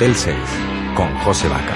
[0.00, 0.34] Motel 6
[0.94, 1.74] con José Vaca.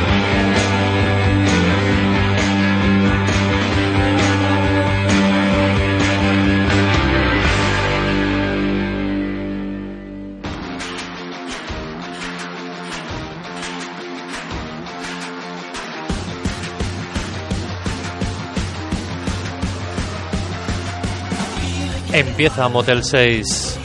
[22.11, 23.84] Empieza Motel 6.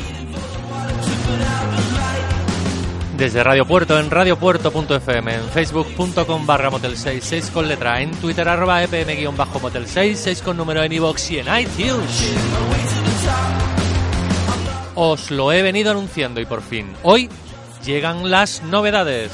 [3.19, 8.47] Desde Radio Puerto, en radiopuerto.fm, en facebook.com barra motel 6, 6 con letra, en twitter
[8.47, 12.33] arroba epm-motel 6, 6 con número en iVoox y en iTunes.
[14.95, 17.29] Os lo he venido anunciando y por fin, hoy
[17.86, 19.33] llegan las novedades.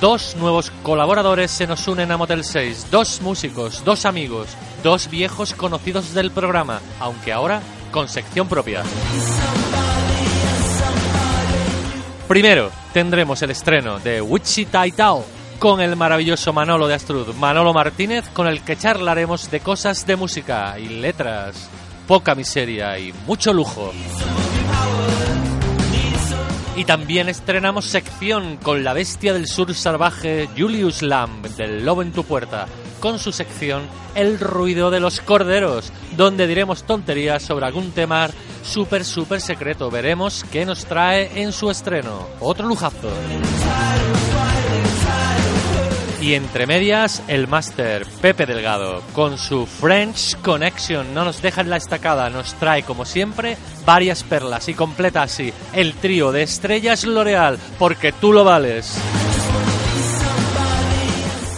[0.00, 4.48] Dos nuevos colaboradores se nos unen a Motel 6, dos músicos, dos amigos,
[4.82, 7.60] dos viejos conocidos del programa, aunque ahora
[7.90, 8.82] con sección propia.
[12.28, 15.24] Primero tendremos el estreno de Wichita Tao
[15.58, 20.16] con el maravilloso Manolo de Astrud, Manolo Martínez, con el que charlaremos de cosas de
[20.16, 21.68] música y letras,
[22.06, 23.92] poca miseria y mucho lujo.
[26.76, 32.12] Y también estrenamos sección con la bestia del sur salvaje Julius Lamb del Lobo en
[32.12, 32.66] tu puerta,
[33.00, 33.82] con su sección
[34.14, 38.28] El ruido de los corderos, donde diremos tonterías sobre algún tema
[38.62, 39.90] súper súper secreto.
[39.90, 42.26] Veremos qué nos trae en su estreno.
[42.40, 43.10] Otro lujazo.
[46.20, 51.70] Y entre medias, el máster Pepe Delgado, con su French Connection, no nos deja en
[51.70, 57.04] la estacada, nos trae como siempre varias perlas y completa así el trío de estrellas
[57.04, 59.00] L'Oreal, porque tú lo vales.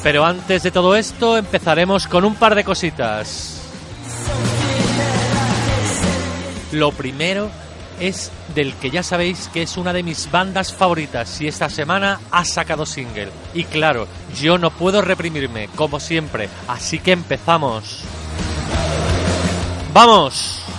[0.02, 3.60] Pero antes de todo esto, empezaremos con un par de cositas.
[6.72, 7.50] Lo primero
[8.00, 12.20] es del que ya sabéis que es una de mis bandas favoritas y esta semana
[12.30, 13.28] ha sacado single.
[13.54, 14.08] Y claro,
[14.40, 18.00] yo no puedo reprimirme, como siempre, así que empezamos.
[19.92, 20.71] ¡Vamos!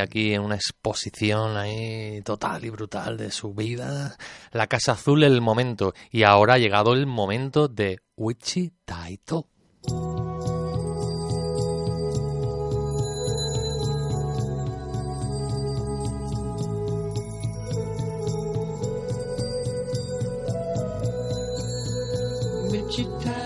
[0.00, 4.16] Aquí en una exposición ahí total y brutal de su vida.
[4.52, 5.94] La Casa Azul, el momento.
[6.10, 8.00] Y ahora ha llegado el momento de
[22.90, 23.39] Kimberly,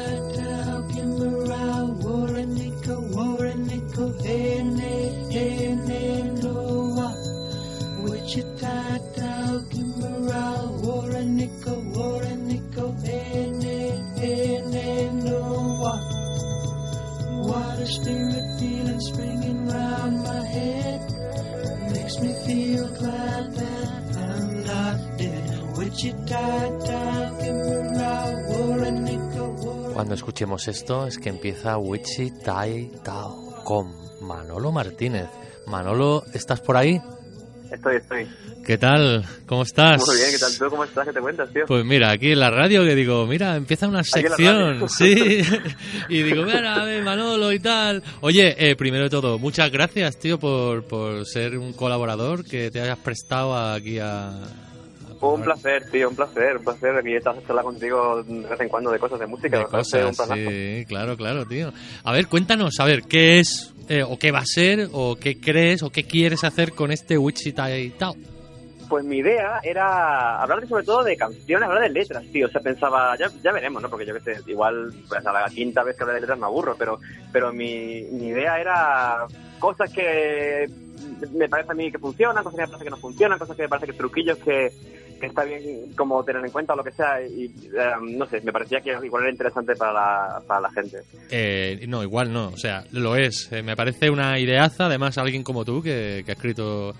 [29.95, 31.77] Cuando escuchemos esto es que empieza
[32.45, 33.91] Tai Tao con
[34.21, 35.29] Manolo Martínez.
[35.67, 37.01] Manolo, ¿estás por ahí?
[37.71, 38.29] Estoy, estoy.
[38.67, 39.25] ¿Qué tal?
[39.47, 40.07] ¿Cómo estás?
[40.07, 40.67] Muy bien, ¿qué tal tú?
[40.69, 41.07] ¿Cómo estás?
[41.07, 41.65] ¿Qué te cuentas, tío?
[41.67, 45.41] Pues mira, aquí en la radio que digo, mira, empieza una sección, sí,
[46.09, 48.03] y digo, mira, a ver, Manolo y tal.
[48.21, 52.81] Oye, eh, primero de todo, muchas gracias, tío, por, por ser un colaborador que te
[52.81, 54.33] hayas prestado aquí a...
[55.25, 56.97] a Un placer, tío, un placer, un placer.
[56.97, 59.59] Aquí estás charlar contigo de vez en cuando de cosas de música.
[59.59, 61.73] de cosas, sí, claro, claro, tío.
[62.05, 65.41] A ver, cuéntanos, a ver, ¿qué es, eh, o qué va a ser, o qué
[65.41, 68.15] crees, o qué quieres hacer con este Wichita y Tao?
[68.89, 72.47] Pues mi idea era hablar sobre todo de canciones, hablar de letras, tío.
[72.47, 73.89] O sea, pensaba, ya, ya veremos, ¿no?
[73.89, 76.47] Porque yo qué sé, igual pues, a la quinta vez que hablo de letras me
[76.47, 77.01] aburro, pero,
[77.33, 79.27] pero mi, mi idea era
[79.59, 80.69] cosas que
[81.33, 83.63] me parece a mí que funcionan, cosas que me parece que no funcionan, cosas que
[83.63, 84.73] me parece que truquillos que,
[85.27, 87.21] está bien como tener en cuenta lo que sea.
[87.23, 90.99] Y eh, no sé, me parecía que igual era interesante para la, para la gente.
[91.31, 93.51] Eh, no, igual no, o sea, lo es.
[93.53, 96.95] Eh, me parece una ideaza, además alguien como tú que, ha escrito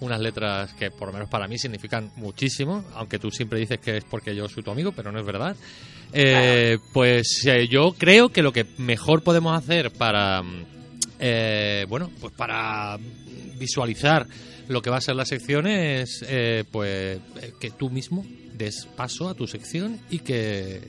[0.00, 3.96] unas letras que por lo menos para mí significan muchísimo, aunque tú siempre dices que
[3.96, 5.56] es porque yo soy tu amigo, pero no es verdad.
[6.12, 10.42] Eh, pues eh, yo creo que lo que mejor podemos hacer para,
[11.18, 12.96] eh, bueno, pues para
[13.58, 14.26] visualizar
[14.68, 18.22] lo que va a ser la sección es, eh, pues, eh, que tú mismo
[18.54, 20.80] des paso a tu sección y que,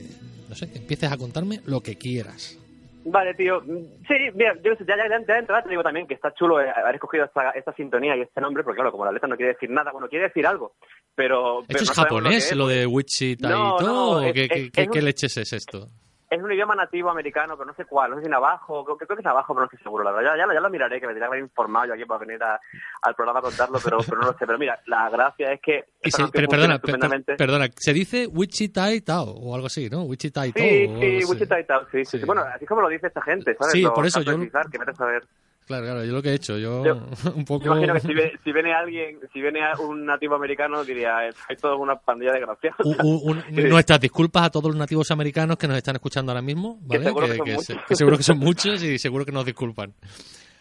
[0.50, 2.58] no sé, empieces a contarme lo que quieras.
[3.06, 3.62] Vale, tío.
[3.62, 6.66] Sí, mira, yo ya, ya, ya, de entrada te digo también que está chulo eh,
[6.76, 9.54] haber escogido esta, esta sintonía y este nombre, porque claro, como la letra no quiere
[9.54, 10.74] decir nada, bueno, quiere decir algo,
[11.16, 11.64] pero...
[11.66, 13.88] pero ¿Esto es no japonés, lo de Wichita No, y todo?
[13.88, 15.88] no, ¿O es- qué, es- qué- es qué- un- qué leches es esto?
[16.30, 19.08] Es un idioma nativo americano, pero no sé cuál, no sé si navajo, creo, creo
[19.08, 20.32] que es navajo, pero no estoy seguro, la verdad.
[20.34, 22.20] Ya, ya, lo- ya lo miraré, que me tendría que haber informado yo aquí para
[22.24, 22.60] venir a-
[23.02, 24.46] al programa a contarlo, pero, pero no lo sé.
[24.46, 25.86] Pero mira, la gracia es que...
[26.04, 27.36] Y se- pero perdona, per- estupendamente.
[27.36, 30.04] perdona, se dice Wichita y Tao o algo así, ¿no?
[30.04, 30.64] Wichita y Tao.
[30.64, 31.32] Sí, sí, así.
[31.32, 32.20] Wichita y tal, sí, sí.
[32.26, 33.72] Bueno, así es como lo dice esta gente, ¿sabes?
[33.74, 35.24] Sí, Lo por eso yo- que a saber.
[35.70, 36.96] Claro, claro, yo lo que he hecho, yo, Yo-
[37.36, 37.64] un poco...
[37.66, 41.32] Yo imagino que si, ve- si viene alguien, si viene un nativo americano, diría, "Eh,
[41.48, 42.80] hay toda una pandilla de graciados.
[43.52, 47.04] Nuestras disculpas a todos los nativos americanos que nos están escuchando ahora mismo, ¿vale?
[47.06, 49.94] seguro que se- seguro que son muchos y seguro que nos disculpan.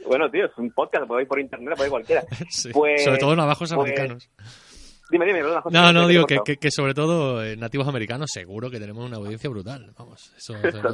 [0.07, 2.23] Bueno, tío, es un podcast, lo podéis por internet, lo podéis cualquiera.
[2.51, 4.29] Sí, Pues- sobre todo navajos pues- americanos.
[5.11, 8.29] Dime, dime, perdona, José, No, no, digo que, que, que sobre todo eh, nativos americanos
[8.31, 9.91] seguro que tenemos una audiencia brutal.
[9.99, 10.55] Vamos, eso...
[10.63, 10.91] eso no-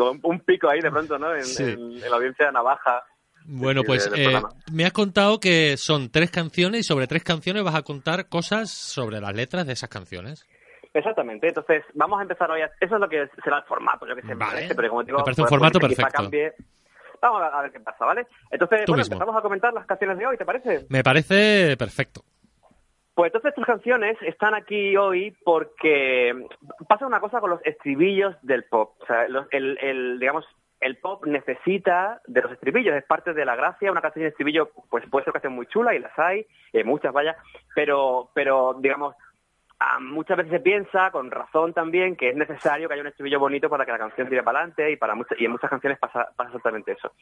[0.00, 1.32] no- un, un pico ahí de pronto, ¿no?
[1.32, 1.62] En, Sí.
[1.62, 3.04] en- en la audiencia de navaja.
[3.44, 4.40] Bueno, pues eh,
[4.72, 8.70] me has contado que son tres canciones y sobre tres canciones vas a contar cosas
[8.70, 10.46] sobre las letras de esas canciones.
[10.94, 12.60] Exactamente, entonces vamos a empezar hoy.
[12.62, 14.34] a- Eso es lo que será el formato, yo que sé.
[14.34, 14.52] Vale.
[14.52, 16.12] parece, pero como digo, Me parece un pues, formato perfecto.
[16.12, 16.52] cambie.
[17.20, 18.26] Vamos a a ver qué pasa, ¿vale?
[18.50, 19.14] Entonces, Tú bueno, mismo.
[19.14, 20.86] empezamos a comentar las canciones de hoy, ¿te parece?
[20.90, 22.22] Me parece perfecto.
[23.14, 26.32] Pues entonces estas canciones están aquí hoy porque
[26.88, 28.94] pasa una cosa con los estribillos del pop.
[29.02, 30.44] O sea, los- el, el, digamos,
[30.82, 33.92] el pop necesita de los estribillos, es parte de la gracia.
[33.92, 36.82] Una canción de estribillo, pues puede ser una canción muy chula y las hay, eh,
[36.82, 37.36] muchas vaya,
[37.74, 39.14] pero, pero digamos,
[39.78, 43.38] ah, muchas veces se piensa, con razón también, que es necesario que haya un estribillo
[43.38, 46.00] bonito para que la canción tire para adelante y, para muchas, y en muchas canciones
[46.00, 47.12] pasa, pasa exactamente eso.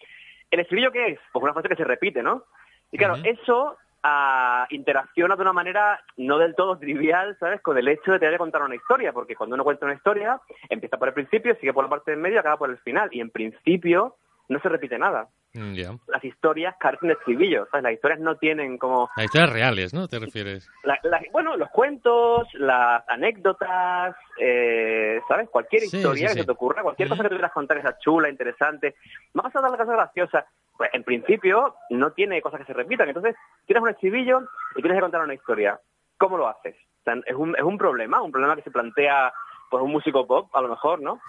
[0.50, 1.20] ¿El estribillo qué es?
[1.30, 2.44] Pues una frase que se repite, ¿no?
[2.90, 7.60] Y claro, eso ah, interacciona de una manera no del todo trivial, ¿sabes?
[7.60, 10.40] Con el hecho de tener que contar una historia, porque cuando uno cuenta una historia,
[10.68, 13.08] empieza por el principio, sigue por la parte del medio y acaba por el final.
[13.12, 14.16] Y en principio
[14.48, 15.28] no se repite nada.
[15.52, 15.74] Mm.
[16.06, 17.82] Las historias carecen de estribillos, ¿sabes?
[17.82, 20.06] Las historias no tienen como Las historias reales, ¿no?
[20.06, 20.70] ¿Te refieres?
[20.84, 25.48] la- la- bueno, los cuentos, las anécdotas, eh, ¿sabes?
[25.50, 26.46] Cualquier Sí, historia sí, que sí.
[26.46, 28.94] te ocurra, cualquier cosa que tú quieras contar que sea chula, interesante.
[29.34, 30.46] Vamos a dar la cosa graciosa.
[30.76, 33.08] Pues en principio no tiene cosas que se repitan.
[33.08, 33.34] Entonces,
[33.66, 34.40] tienes un estribillo
[34.76, 35.78] y tienes que contar una historia.
[36.16, 36.74] ¿Cómo lo haces?
[37.00, 39.32] O sea, es, un, es un problema, un problema que se plantea
[39.70, 41.20] pues un músico pop, a lo mejor, ¿no?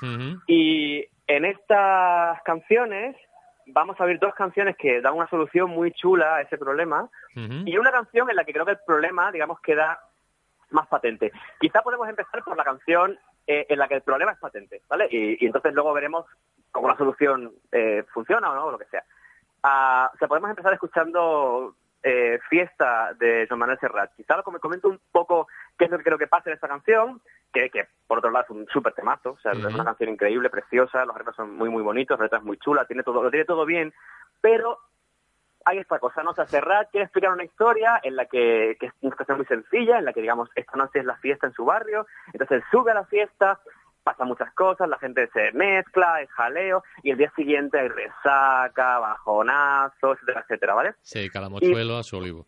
[0.47, 3.15] Y en estas canciones
[3.71, 7.77] vamos a oír dos canciones que dan una solución muy chula a ese problema y
[7.77, 9.99] una canción en la que creo que el problema, digamos, queda
[10.69, 11.31] más patente.
[11.59, 15.07] Quizá podemos empezar por la canción eh, en la que el problema es patente, ¿vale?
[15.11, 16.25] Y, y entonces luego veremos
[16.71, 19.03] cómo la solución eh, funciona o no, o lo que sea.
[19.63, 24.11] Ah, o sea, podemos empezar escuchando eh, Fiesta de Joan Manuel Serrat.
[24.15, 26.67] Quizá lo com- comento un poco qué es lo que creo que pasa en esta
[26.67, 27.21] canción,
[27.53, 30.49] que, que por otro lado es un súper temazo, o sea, es una canción increíble,
[30.49, 33.29] preciosa, los arreglos son muy, muy bonitos, la letra es muy chula, tiene todo, lo
[33.29, 33.93] tiene todo bien,
[34.39, 34.79] pero
[35.63, 36.31] hay esta cosa, ¿no?
[36.31, 39.45] O sea, Serrat quiere explicar una historia en la que, que es una situación muy
[39.45, 42.63] sencilla, en la que, digamos, esta noche es la fiesta en su barrio, entonces él
[42.71, 43.59] sube a la fiesta,
[44.03, 48.99] pasan muchas cosas, la gente se mezcla, hay jaleo, y el día siguiente hay resaca,
[48.99, 50.95] bajonazo, etcétera, etcétera, ¿vale?
[51.01, 52.45] Sí, calamochuelo a su olivo.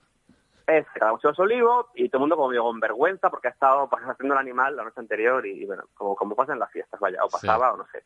[0.65, 3.50] Es cada mucho de su olivo y todo el mundo como medio con vergüenza porque
[3.50, 6.53] ha estado pues, haciendo el animal la noche anterior y, y, bueno, como, como pasa
[6.53, 7.33] en las fiestas, vaya, o Sí.
[7.33, 8.03] pasaba o no sé.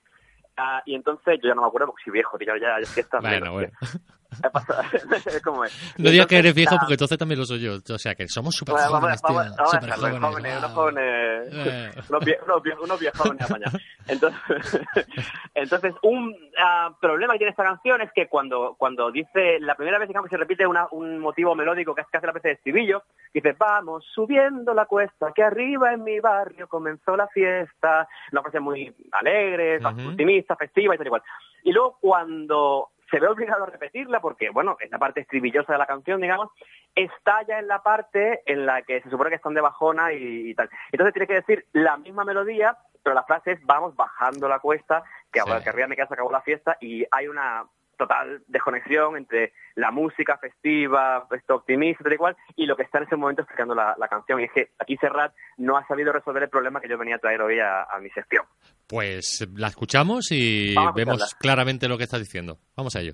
[0.58, 3.22] Ah, y entonces yo ya no me acuerdo porque soy viejo, tío, ya, ya fiestas
[3.22, 3.72] Bueno, menos, bueno.
[5.25, 5.94] es como es.
[5.98, 7.75] No Y digas que eres viejo porque entonces también lo soy yo.
[7.94, 9.79] O sea, que somos súper Bueno, jóvenes, vamos, tío.
[9.82, 11.91] dejarlo, jóvenes, unos jóvenes, Eh.
[12.10, 13.82] unos, vie- unos vie- unos viejones apañados.
[14.08, 14.39] Entonces,
[15.53, 20.00] entonces un ah, problema que tiene esta canción es que cuando, cuando dice, la primera
[20.00, 23.03] vez que se repite una- un motivo melódico que, hace la especie de estribillo,
[23.34, 28.60] dice, vamos subiendo la cuesta, que arriba en mi barrio comenzó la fiesta, una frase
[28.60, 31.24] muy alegre, optimista, festiva y tal y cual.
[31.63, 35.80] Y luego cuando se ve obligado a repetirla, porque, bueno, es la parte estribillosa de
[35.80, 36.50] la canción, digamos,
[36.96, 40.50] está ya en la parte en la que se supone que están de bajona y,
[40.50, 40.70] y tal.
[40.92, 45.04] Entonces tiene que decir la misma melodía, pero la frase es vamos bajando la cuesta,
[45.32, 45.46] que, Sí.
[45.48, 47.66] ahora que arriba me queda se acabó la fiesta, y hay una
[47.98, 53.00] total desconexión entre la música festiva, esto optimista, tal y cual, y lo que está
[53.00, 54.39] en ese momento explicando la, la canción.
[54.39, 57.20] Y es que aquí Serrat no ha sabido resolver el problema que yo venía a
[57.20, 58.46] traer hoy a, a mi sección.
[58.88, 62.60] Pues la escuchamos y vemos claramente lo que estás diciendo.
[62.75, 63.13] Vamos a ello.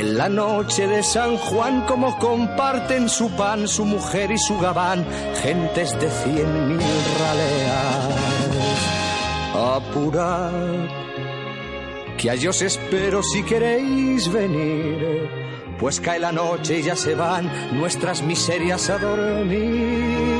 [0.00, 5.04] En la noche de San Juan como comparten su pan, su mujer y su gabán,
[5.42, 8.08] gentes de cien mil raleas.
[9.76, 10.88] Apurad,
[12.16, 15.28] que a os espero si queréis venir,
[15.78, 20.39] pues cae la noche y ya se van nuestras miserias a dormir.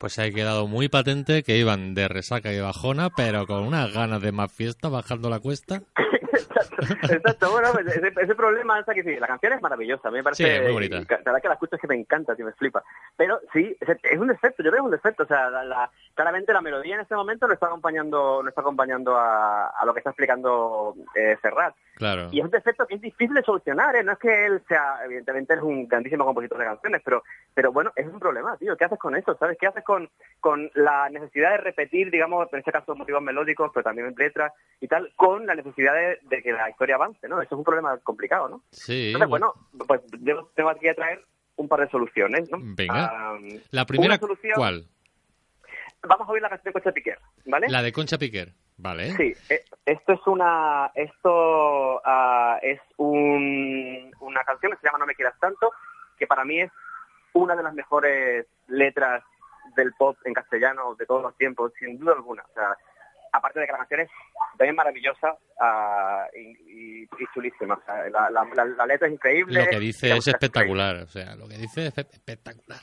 [0.00, 4.22] Pues ha quedado muy patente que iban de resaca y bajona, pero con unas ganas
[4.22, 5.82] de más fiesta bajando la cuesta.
[6.32, 7.50] exacto, exacto.
[7.50, 10.56] Bueno, pues, ese, ese problema es que sí, la canción es maravillosa, me parece...
[10.56, 10.96] Sí, muy bonita.
[10.96, 12.82] y La verdad que la escucho es que me encanta, tío, me flipa.
[13.14, 15.24] Pero sí, es, es un defecto, yo creo que es un defecto.
[15.24, 18.62] O sea, la, la- claramente la melodía en este momento no está acompañando, no está
[18.62, 21.74] acompañando a, a lo que está explicando eh, Serrat.
[22.00, 22.28] Claro.
[22.32, 24.02] Y es un defecto que es difícil de solucionar, ¿eh?
[24.02, 27.92] No es que él sea, evidentemente, es un grandísimo compositor de canciones, pero, pero bueno,
[27.94, 28.74] es un problema, tío.
[28.74, 29.36] ¿Qué haces con eso?
[29.36, 29.58] ¿Sabes?
[29.60, 30.08] ¿Qué haces con,
[30.40, 34.88] con la necesidad de repetir, digamos, en este caso motivos melódicos, pero también letras y
[34.88, 37.36] tal, con la necesidad de, de que la historia avance, ¿no?
[37.42, 38.62] Eso es un problema complicado, ¿no?
[38.70, 39.08] Sí.
[39.08, 39.52] Entonces, bueno,
[39.86, 41.22] pues yo tengo aquí que traer
[41.56, 42.56] un par de soluciones, ¿no?
[42.62, 43.10] Venga.
[43.12, 43.38] Ah,
[43.72, 44.86] La primera, solución- ¿cuál?
[46.08, 47.68] Vamos a oír la canción de Coche Piquer, ¿vale?
[47.68, 48.52] La de Concha Piquer.
[48.78, 49.10] Vale.
[49.12, 55.06] Sí, eh, esto es una esto ah, es un- una canción que se llama No
[55.06, 55.70] me quieras tanto,
[56.18, 56.70] que para mí es
[57.34, 59.22] una de las mejores letras
[59.76, 62.42] del pop en castellano de todos los tiempos, sin duda alguna.
[62.48, 62.74] O sea,
[63.32, 64.10] aparte de que la canción es
[64.56, 67.74] también maravillosa ah, y, y- y chulísima.
[67.74, 69.60] O sea, la, la- la- la letra es increíble.
[69.64, 70.96] Lo que dice es espectacular.
[70.96, 72.80] O sea, lo que dice es espe- espectacular.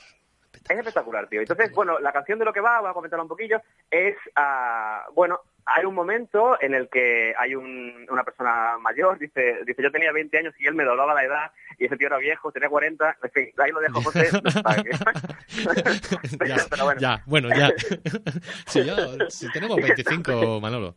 [0.68, 1.40] Es espectacular, tío.
[1.40, 5.06] Entonces, bueno, la canción de lo que va, voy a comentarla un poquillo, es, ah,
[5.14, 9.90] bueno, hay un momento en el que hay un- una persona mayor, dice, dice, yo
[9.92, 12.68] tenía 20 años y él me doblaba la edad, y ese tío era viejo, tenía
[12.68, 14.28] 40, en fin, ahí lo dejo, José.
[14.30, 14.90] que-
[16.48, 17.00] ya, Pero bueno.
[17.00, 17.70] ya, bueno, ya.
[18.66, 18.94] si, yo,
[19.30, 20.94] si tenemos 25, Manolo.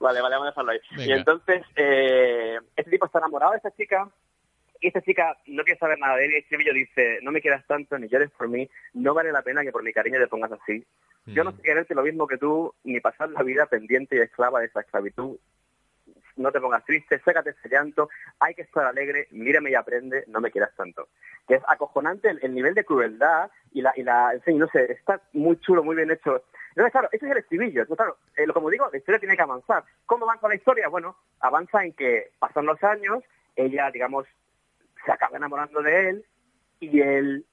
[0.00, 0.80] Vale, vale, vamos a dejarlo ahí.
[1.06, 4.08] Y entonces, eh, este tipo está enamorado de esta chica,
[4.80, 7.66] y esta chica no quiere saber nada de él, y Estribillo dice, no me quieras
[7.66, 10.52] tanto, ni llores por mí, no vale la pena que por mi cariño te pongas
[10.52, 10.84] así.
[11.26, 11.56] Yo no Mm.
[11.56, 14.80] sé quererte lo mismo que tú, ni pasar la vida pendiente y esclava de esa
[14.80, 15.36] esclavitud.
[16.36, 20.40] No te pongas triste, sécate ese llanto, hay que estar alegre, mírame y aprende, no
[20.40, 21.08] me quieras tanto.
[21.46, 24.68] Que es acojonante el, el nivel de crueldad y la, y la, en fin, no
[24.68, 26.44] sé, está muy chulo, muy bien hecho.
[26.70, 27.82] Entonces, claro, ese es el estribillo.
[27.82, 29.82] Entonces, claro, eh, como digo, la historia tiene que avanzar.
[30.06, 30.88] ¿Cómo avanza la historia?
[30.88, 33.24] Bueno, avanza en que pasan los años,
[33.56, 34.26] ella, digamos,
[35.04, 36.24] se acaba enamorando de él
[36.80, 37.44] y él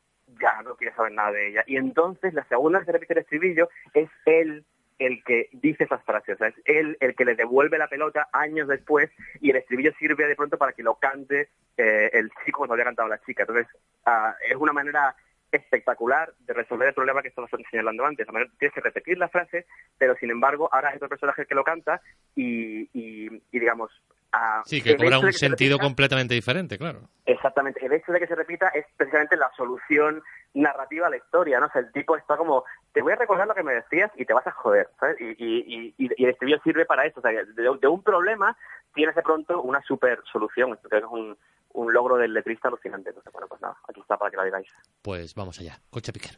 [0.41, 1.63] ya no quiere saber nada de ella.
[1.67, 4.65] Y entonces la segunda vez que repite el estribillo es él
[4.97, 8.29] el que dice esas frases, o sea, es él el que le devuelve la pelota
[8.31, 12.59] años después y el estribillo sirve de pronto para que lo cante eh, el chico
[12.59, 13.43] cuando había cantado la chica.
[13.43, 13.67] Entonces
[14.05, 15.13] ah, es una manera
[15.51, 18.25] espectacular de resolver el problema que estaba señalando antes.
[18.57, 19.65] Tienes que repetir la frase,
[19.97, 22.01] pero sin embargo ahora es otro personaje que lo canta
[22.35, 23.91] y, y- y, digamos...
[24.35, 27.01] ah, Sí, que cobra un que se sentido repita- completamente diferente, claro.
[27.25, 27.85] Exactamente.
[27.85, 30.21] El hecho de que se repita es precisamente la solución
[30.53, 31.65] narrativa a la historia, ¿no?
[31.67, 34.25] O sea, el tipo está como, te voy a recordar lo que me decías y
[34.25, 35.17] te vas a joder, ¿sabes?
[35.19, 37.19] Y, y, y, y el estribillo sirve para eso.
[37.19, 37.43] O sea, de,
[37.81, 38.55] de un problema
[38.93, 40.73] tienes de pronto una super solución.
[40.73, 41.37] Esto creo que es un,
[41.73, 43.09] un logro del letrista alucinante.
[43.09, 44.67] Entonces, bueno, pues nada, aquí está para que la digáis.
[45.01, 45.77] Pues vamos allá.
[45.89, 46.37] Concha Piquer.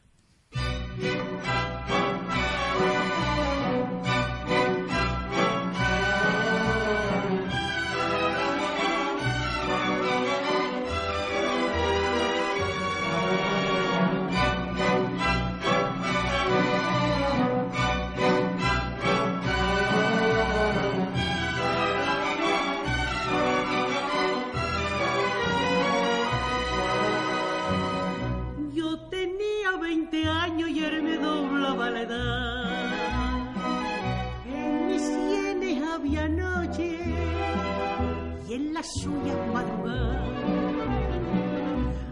[38.94, 40.24] Suyas madrugada.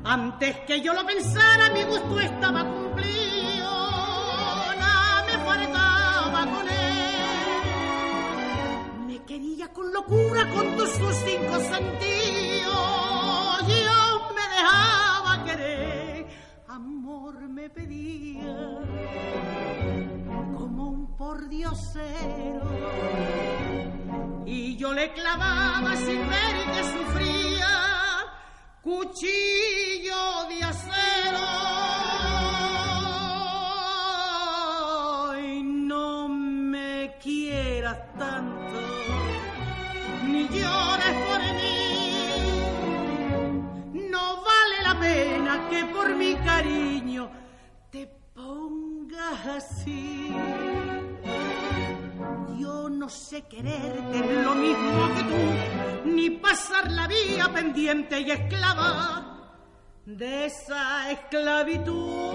[0.03, 3.71] Antes que yo lo pensara, mi gusto estaba cumplido.
[4.79, 7.15] Nada me faltaba con él.
[9.07, 12.75] Me quería con locura, con todos sus cinco sentidos.
[13.67, 16.27] Yo me dejaba querer,
[16.67, 18.55] amor me pedía,
[20.55, 22.69] como un pordiosero.
[24.45, 27.67] Y yo le clavaba sin ver que sufría,
[28.83, 31.45] cuchillo de acero.
[35.41, 38.81] Y no me quieras tanto
[40.27, 41.79] ni llores por mí.
[44.11, 47.31] No vale la pena que por mi cariño
[47.91, 50.31] te pongas así.
[52.57, 59.25] Yo no sé quererte lo mismo que tú, ni pasar la vida pendiente y esclava
[60.05, 62.33] de esa esclavitud.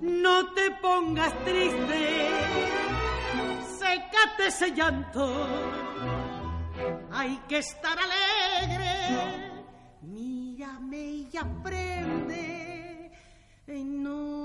[0.00, 2.28] No te pongas triste,
[3.78, 5.46] sécate ese llanto.
[7.12, 9.52] Hay que estar alegre,
[10.02, 12.64] mírame y aprende.
[13.66, 14.43] No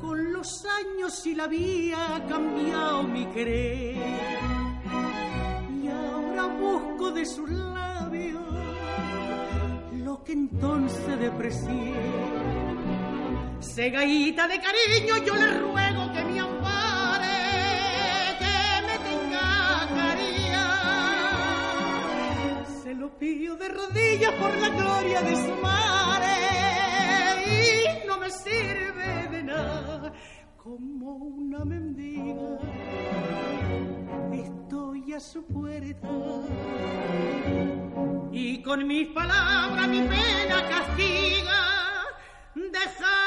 [0.00, 3.96] con los años y la vida ha cambiado mi querer.
[5.82, 8.42] Y ahora busco de sus labios
[9.92, 12.65] lo que entonces deprecié.
[13.60, 17.26] Cegadita de cariño, yo le ruego que me ampare,
[18.38, 21.06] que me tenga caridad.
[22.82, 26.34] Se lo pido de rodillas por la gloria de su madre
[27.46, 30.12] y no me sirve de nada
[30.56, 32.58] como una mendiga.
[34.32, 36.08] Estoy a su puerta
[38.32, 42.04] y con mis palabras mi pena castiga,
[42.54, 43.25] dejándome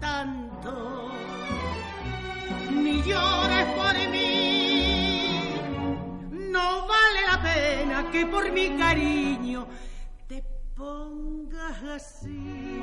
[0.00, 1.10] tanto,
[2.70, 5.54] ni llores por mí.
[6.30, 9.66] No vale la pena que por mi cariño
[10.26, 10.42] te
[10.76, 12.80] pongas así.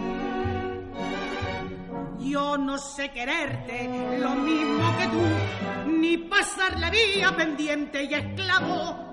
[2.20, 9.10] Yo no sé quererte lo mismo que tú, ni pasar la vía pendiente y esclavo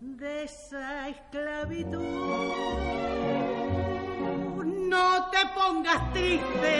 [0.00, 2.00] de esa esclavitud.
[4.90, 6.74] No te pongas triste,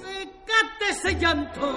[0.00, 1.68] secate ese llanto.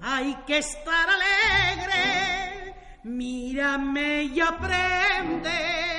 [0.00, 5.95] Hay que estar alegre, mírame y aprende.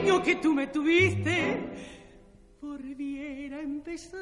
[0.00, 1.60] Que tú me tuviste
[2.60, 4.18] volviera a empezar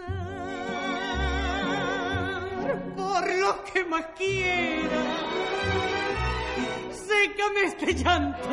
[2.97, 5.03] por lo que más quiera.
[6.91, 8.49] Sécame este llanto,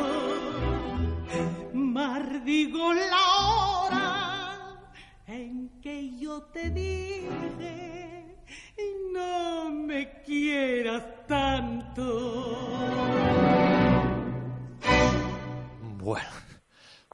[1.72, 4.92] mardigo la hora
[5.26, 7.07] en que yo te dije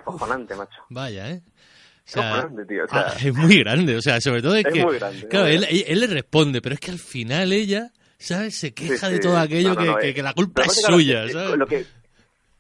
[0.04, 0.82] Cojonante, macho.
[0.90, 1.42] vaya, ¿eh?
[2.06, 4.72] O Cojonante, tío, o sea- ah, es muy grande, o sea, sobre todo es Es
[4.72, 7.90] que, muy grande, es claro, muy él, le responde, pero es que al final ella,
[8.18, 8.54] ¿sabes?
[8.56, 10.62] Se queja Sí, de todo aquello No, no, que, no, que- eh, que la culpa
[10.62, 11.50] es suya, eh, ¿sabes?
[11.50, 11.86] Con lo que,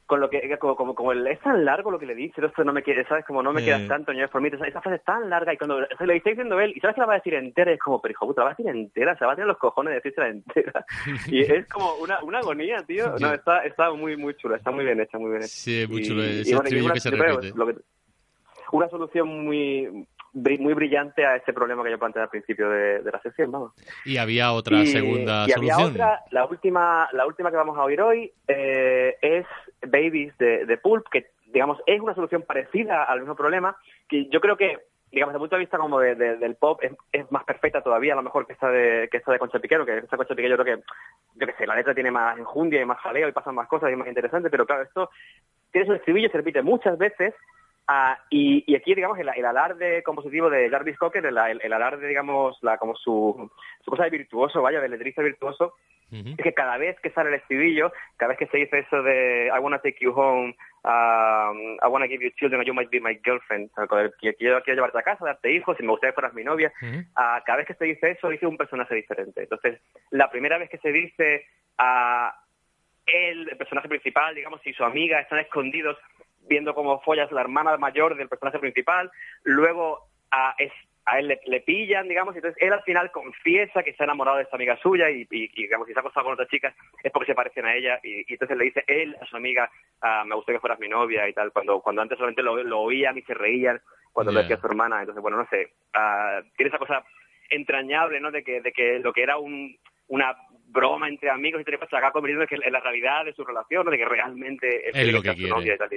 [0.06, 2.72] con lo que como, como, como el- es tan largo lo que le dice, no
[2.72, 3.24] me quiere, ¿sabes?
[3.24, 3.64] Como no me Eh.
[3.64, 6.16] quieras tanto, es por mí, esa, esa frase es tan larga y cuando se le
[6.16, 8.26] está diciendo él, y sabes que la va a decir entera, es como, pero hijo
[8.26, 10.84] puta, la va a decir entera, se va a tener los cojones de decírsela entera.
[11.28, 13.14] y es como una, una agonía, tío.
[13.18, 15.48] No, está, está muy, muy chula, está muy bien hecha, muy bien hecha.
[15.48, 17.58] Sí, muy chulo y ese bueno, y estribillo una- que se yo creo repite.
[17.58, 17.76] lo que-
[18.72, 23.12] una solución muy muy brillante a ese problema que yo planteé al principio de, de
[23.12, 23.72] la sección, vamos.
[24.04, 27.84] Y había otra Y- segunda y había otra, la última, la última que vamos a
[27.84, 29.46] oír hoy eh, es
[29.86, 33.76] Babies de, de Pulp, que digamos es una solución parecida al mismo problema,
[34.08, 34.78] que yo creo que
[35.12, 37.80] digamos desde el punto de vista como de- de- del pop es, es más perfecta
[37.82, 40.34] todavía a lo mejor que esta de que esta de Concha Piquero, que esta Concha
[40.34, 40.82] Piquero yo creo que
[41.36, 43.90] yo qué sé, la letra tiene más enjundia y más jaleo y pasan más cosas
[43.90, 45.10] y es más interesante, pero claro, esto
[45.70, 47.32] tiene su estribillo, se repite muchas veces
[47.86, 51.72] Ah, y, y aquí, digamos, el, el alarde compositivo de Jarvis Cocker, el, el, el
[51.72, 53.50] alarde, digamos, la, como su,
[53.84, 55.74] su cosa de virtuoso, vaya, de letrista virtuoso,
[56.10, 59.46] es que cada vez que sale el estribillo, cada vez que se dice eso de
[59.46, 63.00] I wanna take you home, um, I wanna give you children, or you might be
[63.00, 66.20] my girlfriend, o sea, quiero, quiero llevarte a casa, darte hijos, y me gustaría que
[66.20, 66.72] fueras mi novia,
[67.16, 69.42] ah, cada vez que se dice eso, dice un personaje diferente.
[69.42, 71.46] Entonces, la primera vez que se dice
[71.78, 72.32] a
[73.06, 75.98] él, el personaje principal, digamos, y su amiga están escondidos
[76.48, 79.10] viendo cómo follas la hermana mayor del personaje principal,
[79.44, 80.72] luego a, es-
[81.06, 84.38] a él le, le pillan, digamos, y entonces él al final confiesa que está enamorado
[84.38, 86.74] de esta amiga suya y, y- y, digamos, si se ha acostado con otras chicas
[87.02, 89.70] es porque se parecen a ella y, y entonces le dice él a su amiga,
[90.00, 92.80] ah, me gustaría que fueras mi novia y tal, cuando cuando antes solamente lo, lo
[92.80, 93.80] oían y se reían
[94.12, 97.04] cuando le decía a su hermana, entonces bueno, no sé, ah, tiene esa cosa
[97.50, 98.30] entrañable, ¿no?
[98.30, 99.76] De que, de que lo que era un,
[100.08, 100.34] una
[100.68, 103.90] broma entre amigos y se acaba convirtiendo en la realidad de su relación, ¿no?
[103.90, 105.50] De que realmente Es lo que quiere.
[105.50, 105.90] novia y tal.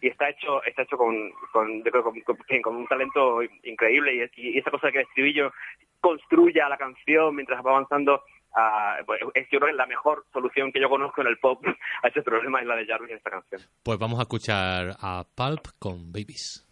[0.00, 4.58] Y, está hecho, está hecho con, con, con, con- con un talento increíble y, y
[4.58, 5.52] esa cosa de que el estribillo
[6.00, 8.22] construya la canción mientras va avanzando.
[8.54, 11.64] ah, pues, es yo creo que la mejor solución que yo conozco en el pop
[12.02, 13.60] a ese problema es la de Jarvis en esta canción.
[13.82, 16.67] Pues vamos a escuchar a Pulp con Babies.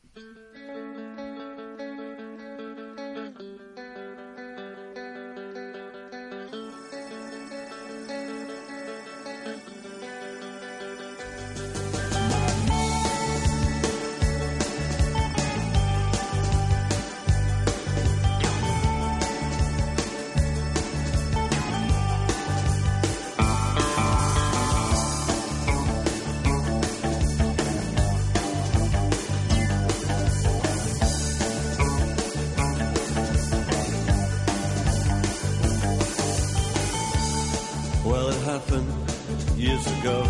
[39.76, 40.22] years ago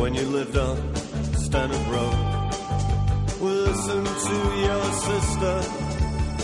[0.00, 0.76] when you lived on
[1.34, 2.18] Stanhope Road.
[3.40, 5.54] Listen to your sister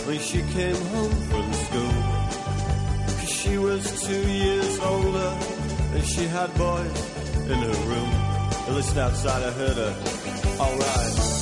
[0.07, 1.97] when she came home from school.
[3.19, 5.31] Cause she was two years older
[5.93, 6.97] and she had boys
[7.51, 8.11] in her room.
[8.67, 9.93] At least outside I heard her,
[10.59, 11.34] alright.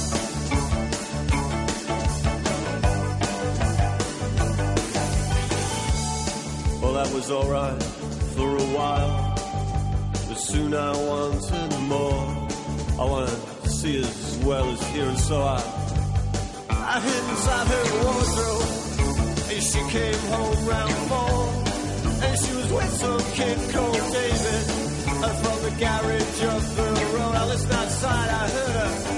[7.13, 7.83] Was alright
[8.35, 9.33] for a while.
[10.27, 12.23] But soon I wanted more.
[12.99, 15.61] I wanted to see as well as hear, and so I,
[16.69, 18.69] I hid inside her wardrobe.
[19.53, 21.39] And she came home round four.
[22.25, 24.63] And she was with some kid called David.
[25.25, 29.12] And from the garage up the road, I listened outside, I heard her.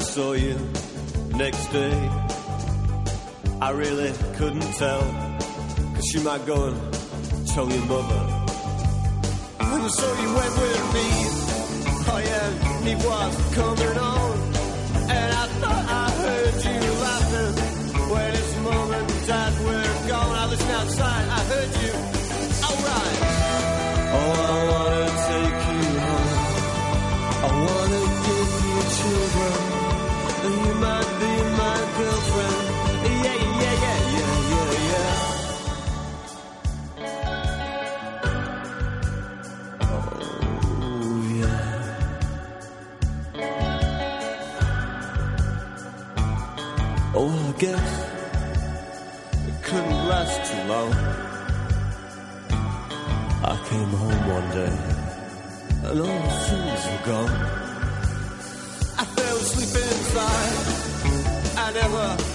[0.00, 0.56] Saw you
[1.36, 2.10] next day,
[3.60, 5.02] I really couldn't tell.
[5.94, 6.76] Cause you might go and
[7.48, 8.22] tell your mother.
[9.60, 11.08] And so you went with me.
[12.12, 12.48] Oh yeah,
[12.86, 14.32] he was coming on.
[15.16, 17.54] And I thought I heard you laughing.
[18.12, 21.79] When his mom and dad were gone, I listened outside, I heard you.
[55.90, 57.30] And all the things were gone.
[58.96, 60.54] I fell asleep inside.
[61.58, 62.29] I never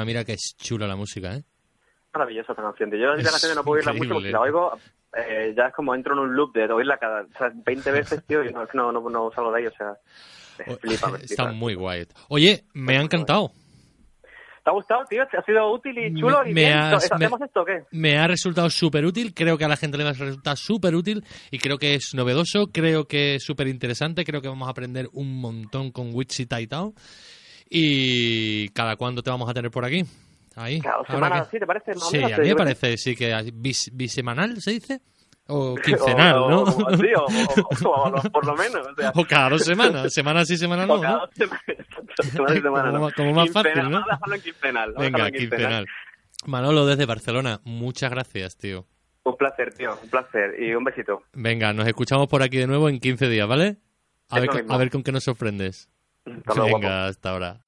[0.00, 1.42] Encima mira que es chula la música, ¿eh?
[2.12, 2.90] Maravillosa esta canción.
[2.90, 4.80] Yo la canción no puedo oírla mucho porque si la oigo,
[5.16, 8.24] eh, ya es como entro en un loop de oírla cada o sea, 20 veces,
[8.26, 9.94] tío, y no, no, no, no salgo de ahí, o sea,
[10.58, 12.06] me flipa, me Está muy guay.
[12.28, 13.52] Oye, me ha encantado.
[14.62, 15.26] ¿Te ha gustado, tío?
[15.30, 16.42] ¿Te ha sido útil y chulo?
[16.44, 16.76] Me- y bien?
[16.76, 17.84] has- me- ¿Hacemos esto o qué?
[17.92, 20.94] Me ha resultado súper útil, creo que a la gente le va a resultar súper
[20.94, 24.72] útil y creo que es novedoso, creo que es súper interesante, creo que vamos a
[24.72, 26.92] aprender un montón con Wichita y tal.
[27.72, 30.04] Y cada cuándo te vamos a tener por aquí.
[30.56, 30.80] Ahí.
[30.80, 31.58] Cada Ahora semana, que- ¿sí?
[31.60, 31.94] ¿Te parece?
[31.94, 35.00] Más o Sí, menos, a mí me que- parece, sí, que bis- bisemanal se dice.
[35.46, 36.62] O quincenal, o, ¿no?
[36.62, 38.86] O, o- sí, o, o- o- o por lo menos.
[38.86, 41.20] O, sea, O cada dos semanas, semana sí, semana o no, cada ¿no?
[41.20, 41.86] dos semanas,
[42.32, 43.14] semana y semana, Como ¿no?
[43.14, 44.00] como más fácil, Quincenal, ¿no?
[44.00, 44.94] Vamos a dejarlo en quincenal.
[44.98, 45.86] Venga, en quincenal.
[46.46, 48.86] Manolo desde Barcelona, muchas gracias, tío.
[49.22, 50.54] Un placer, tío, un placer.
[50.60, 51.22] Y un besito.
[51.34, 53.76] Venga, nos escuchamos por aquí de nuevo en 15 días, ¿vale?
[54.28, 55.88] A, ver, a ver con qué nos sorprendes.
[56.26, 56.78] Hasta luego, guapo.
[56.80, 57.60] Venga, hasta ahora.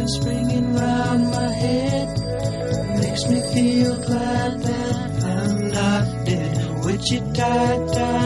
[0.08, 2.08] springing round my head
[3.00, 6.86] makes me feel glad that I'm not dead.
[6.86, 8.17] Wichita,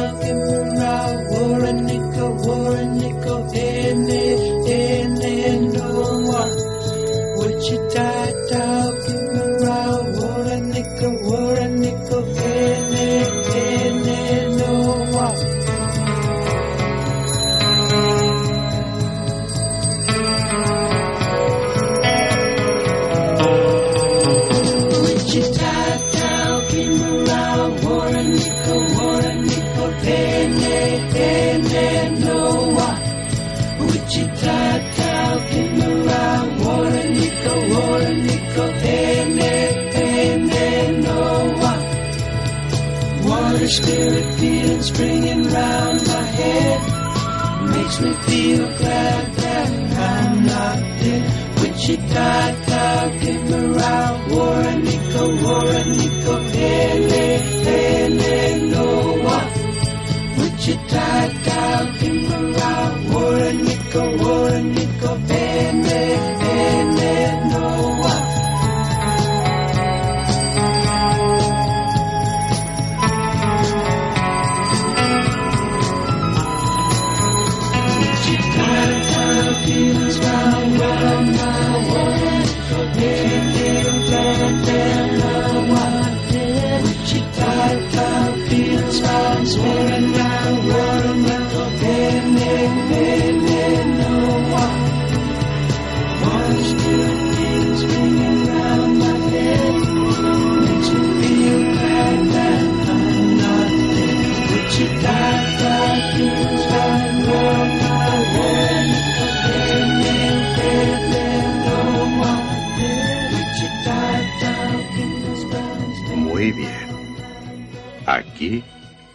[118.11, 118.61] Aquí,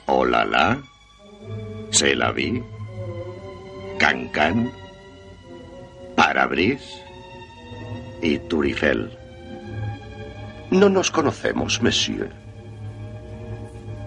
[0.07, 0.79] Olala,
[1.91, 2.63] Se la vi,
[3.99, 4.73] Cancan,
[6.17, 6.81] Parabris
[8.23, 9.11] y Turifel.
[10.71, 12.31] No nos conocemos, monsieur.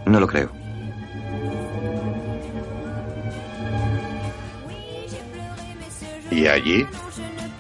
[0.08, 0.50] No lo creo.
[6.32, 6.88] Y allí,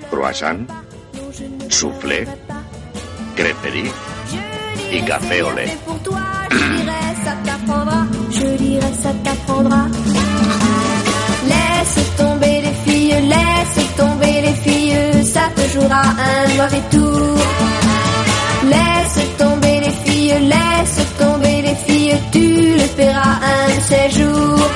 [0.09, 0.67] croissant,
[1.69, 2.27] soufflé,
[3.35, 3.91] crêperie
[4.91, 5.49] y café au
[11.51, 17.37] Laisse tomber les filles, laisse tomber les filles, ça te jouera un mauvais tour.
[18.71, 24.69] Laisse tomber les filles, laisse tomber les filles, tu le paieras un de ces jours.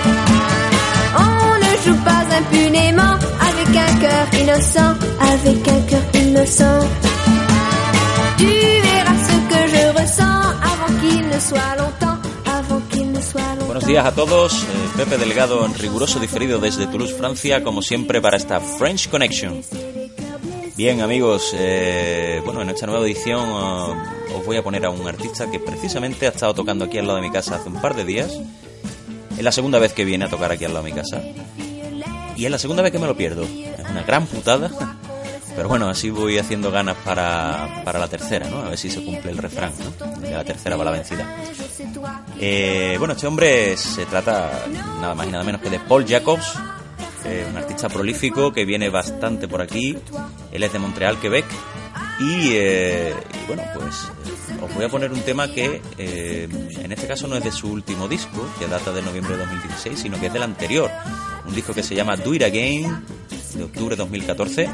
[1.17, 3.15] On ne joue pas impunément
[3.49, 4.93] avec un cœur innocent,
[5.31, 6.79] avec un cœur innocent.
[8.37, 12.12] Tu verras ce que je ressens avant qu'il ne soit longtemps,
[13.65, 14.65] Buenos días a todos, eh,
[14.97, 19.61] Pepe Delgado en riguroso diferido desde Toulouse, Francia, como siempre para esta French Connection.
[20.75, 25.07] Bien amigos, eh, bueno, en esta nueva edición eh, os voy a poner a un
[25.07, 27.95] artista que precisamente ha estado tocando aquí al lado de mi casa hace un par
[27.95, 28.31] de días.
[29.37, 31.21] Es la segunda vez que viene a tocar aquí al lado de mi casa.
[32.35, 33.43] Y es la segunda vez que me lo pierdo.
[33.43, 34.71] Es una gran putada.
[35.55, 38.63] Pero bueno, así voy haciendo ganas para, para la tercera, ¿no?
[38.63, 40.29] A ver si se cumple el refrán, ¿no?
[40.29, 41.37] La tercera va la vencida.
[42.39, 44.65] Eh, bueno, este hombre se trata
[44.99, 46.53] nada más y nada menos que de Paul Jacobs,
[47.25, 49.95] eh, un artista prolífico que viene bastante por aquí.
[50.51, 51.45] Él es de Montreal, Quebec.
[52.19, 54.11] Y, eh, y bueno, pues
[54.61, 56.47] os voy a poner un tema que eh,
[56.77, 59.99] en este caso no es de su último disco, que data de noviembre de 2016,
[59.99, 60.91] sino que es del anterior.
[61.45, 63.03] Un disco que se llama Do It Again,
[63.55, 64.69] de octubre de 2014.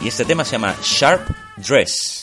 [0.00, 2.19] Y este tema se llama Sharp Dress.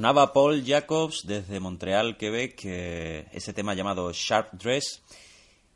[0.00, 5.02] Sonaba Paul Jacobs desde Montreal, Quebec, ese tema llamado Sharp Dress.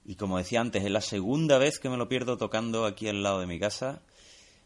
[0.07, 3.23] Y como decía antes, es la segunda vez que me lo pierdo tocando aquí al
[3.23, 4.01] lado de mi casa.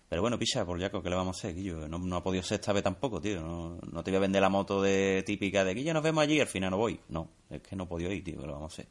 [0.09, 1.88] Pero bueno, picha, Paul Jacobs, ¿qué le vamos a hacer, Guillo?
[1.88, 3.40] No, ha podido ser esta vez tampoco, tío.
[3.40, 6.46] No, te voy a vender la moto de típica de Guillo, nos vemos allí al
[6.46, 7.00] final no voy.
[7.09, 8.86] No, es que no he podido ir, tío, ¿qué le vamos a hacer?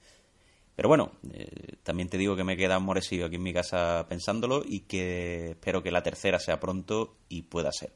[0.75, 4.63] Pero bueno, eh, también te digo que me queda amorecido aquí en mi casa pensándolo
[4.67, 7.93] y que espero que la tercera sea pronto y pueda ser.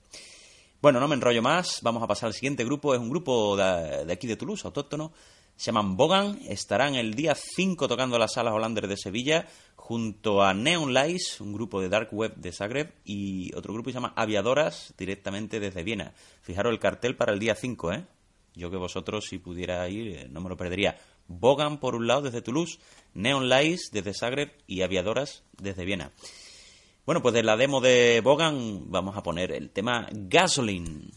[0.82, 2.96] Bueno, no me enrollo más, vamos a pasar al siguiente grupo.
[2.96, 5.12] Es un grupo de, aquí de Toulouse, autóctono.
[5.56, 10.56] Se llaman Bogan, estarán el día 5 tocando las salas holanders de Sevilla junto a
[10.56, 14.14] Neon Lights, un grupo de Dark Web de Zagreb, y otro grupo que se llama
[14.16, 16.16] Aviadoras, directamente desde Viena.
[16.42, 18.06] Fijaros el cartel para el día 5, ¿eh?
[18.56, 20.98] Yo que vosotros, si pudiera ir, eh, no me lo perdería.
[21.28, 22.80] Bogan por un lado desde Toulouse,
[23.14, 26.12] Neon Lights desde Zagreb y Aviadoras desde Viena.
[27.06, 31.10] Bueno, pues de la demo de Bogan vamos a poner el tema Gasoline.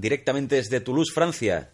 [0.00, 1.70] Directamente desde Toulouse, Francia.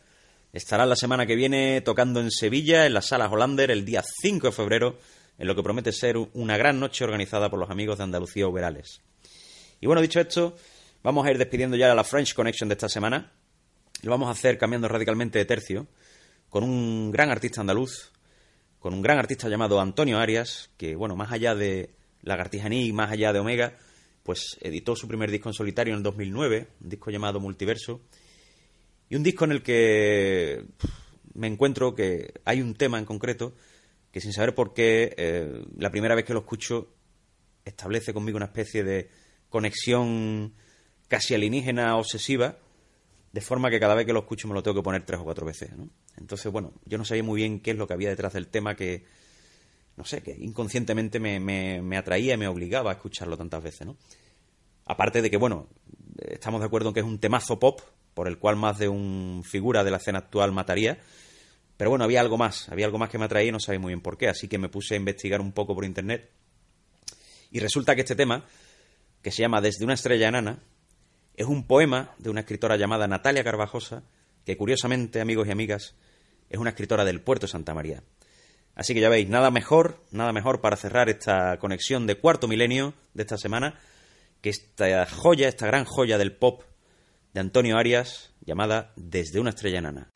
[0.50, 4.46] Estará la semana que viene tocando en Sevilla, en las salas Hollander, el día 5
[4.46, 4.98] de febrero,
[5.36, 9.02] en lo que promete ser una gran noche organizada por los amigos de Andalucía Uberales.
[9.78, 10.56] Y bueno, dicho esto,
[11.02, 13.30] vamos a ir despidiendo ya la French Connection de esta semana.
[14.00, 15.86] Lo vamos a hacer cambiando radicalmente de tercio,
[16.48, 18.10] con un gran artista andaluz,
[18.78, 21.90] con un gran artista llamado Antonio Arias, que, bueno, más allá de
[22.22, 23.76] Lagartijaní más allá de Omega,
[24.26, 28.02] pues editó su primer disco en solitario en el 2009, un disco llamado Multiverso,
[29.08, 30.64] y un disco en el que
[31.34, 33.54] me encuentro que hay un tema en concreto
[34.10, 36.88] que sin saber por qué, eh, la primera vez que lo escucho,
[37.64, 39.10] establece conmigo una especie de
[39.48, 40.54] conexión
[41.08, 42.58] casi alienígena obsesiva,
[43.32, 45.24] de forma que cada vez que lo escucho me lo tengo que poner tres o
[45.24, 45.70] cuatro veces.
[46.16, 48.74] Entonces, bueno, yo no sabía muy bien qué es lo que había detrás del tema
[48.74, 49.04] que
[49.96, 53.96] no sé, que inconscientemente me, me, atraía y me obligaba a escucharlo tantas veces, ¿no?
[54.84, 55.68] Aparte de que, bueno,
[56.18, 57.80] estamos de acuerdo en que es un temazo pop,
[58.14, 60.98] por el cual más de un figura de la escena actual mataría,
[61.76, 63.90] pero bueno, había algo más, había algo más que me atraía y no sabía muy
[63.90, 66.30] bien por qué, así que me puse a investigar un poco por internet.
[67.50, 68.44] Y resulta que este tema,
[69.22, 70.60] que se llama Desde una estrella enana,
[71.36, 74.04] es un poema de una escritora llamada Natalia Carvajosa,
[74.44, 75.94] que curiosamente, amigos y amigas,
[76.48, 78.02] es una escritora del puerto de Santa María.
[78.76, 82.92] Así que ya veis, nada mejor, nada mejor para cerrar esta conexión de cuarto milenio
[83.14, 83.74] de esta semana
[84.42, 86.62] que esta joya, esta gran joya del pop
[87.32, 90.10] de Antonio Arias llamada Desde una estrella enana.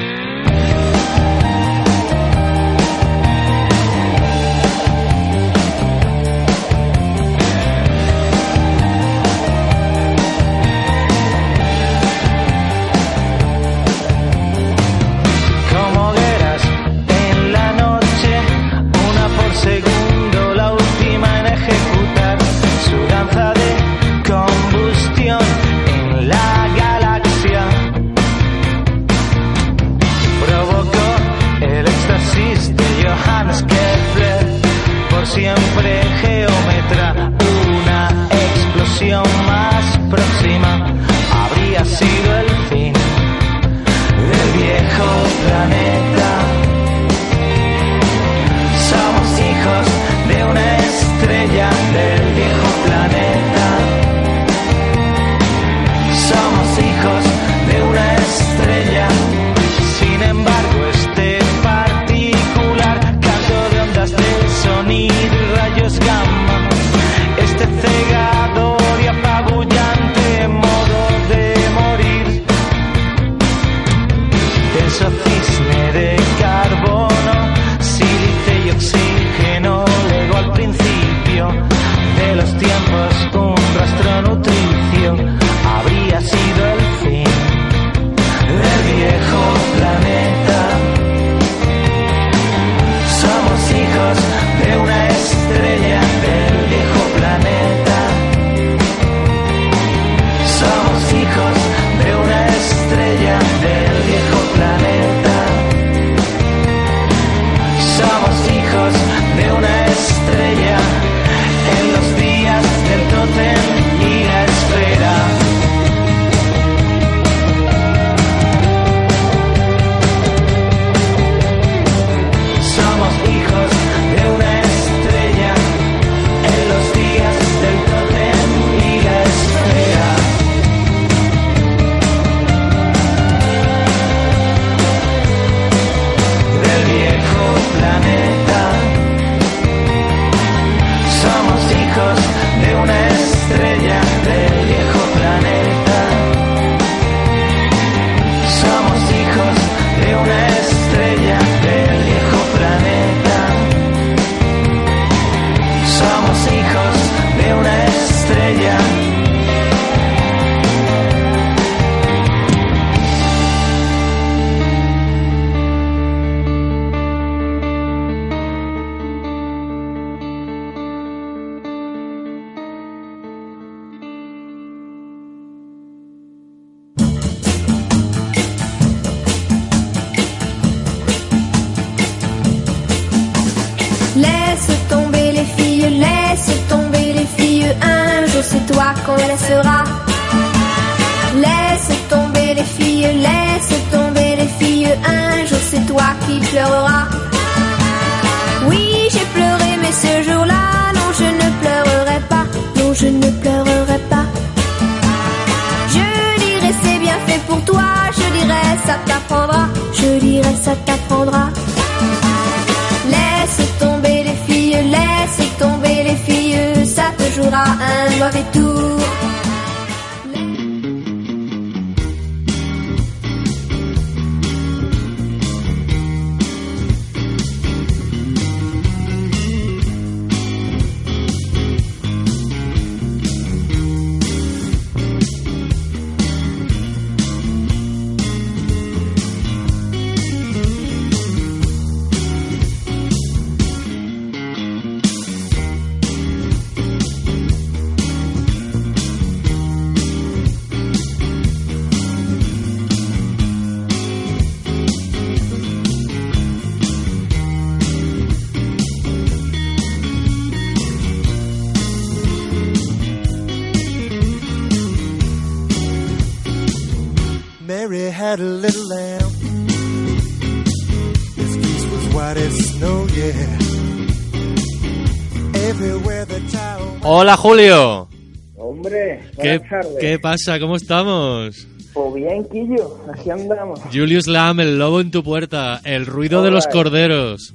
[277.03, 278.09] Hola Julio.
[278.57, 279.97] Hombre, ¿Qué, buenas tardes.
[280.01, 280.61] ¿Qué pasa?
[280.61, 281.67] ¿Cómo estamos?
[281.95, 283.81] Pues bien, Quillo, así andamos.
[283.93, 287.55] Julius Lam, el lobo en tu puerta, el ruido de los corderos,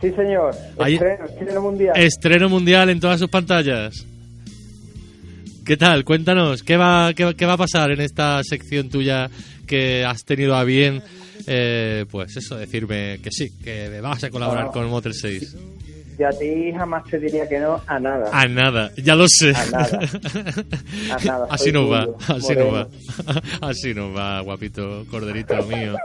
[0.00, 0.54] Sí, señor.
[0.78, 1.96] Ahí- Estreno, estreno mundial.
[1.96, 4.06] estreno mundial en todas sus pantallas.
[5.64, 6.04] ¿Qué tal?
[6.04, 9.28] Cuéntanos, ¿qué va, qué, qué va a pasar en esta sección tuya
[9.66, 11.02] que has tenido a bien?
[11.48, 15.56] eh, pues eso, decirme que sí, que vas a colaborar con Motel 6.
[16.18, 18.30] Yo a ti jamás te diría que no a nada.
[18.32, 19.52] A nada, ya lo sé.
[19.54, 19.98] A nada.
[21.12, 22.88] A nada, Así soy no va, así no va.
[23.60, 25.94] Así no va, guapito corderito mío.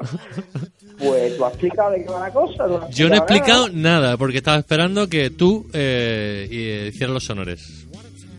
[0.97, 2.89] Pues tú has explicado de qué va la cosa.
[2.91, 4.01] Yo no he explicado nada.
[4.01, 7.87] nada porque estaba esperando que tú eh, y- hicieras los honores.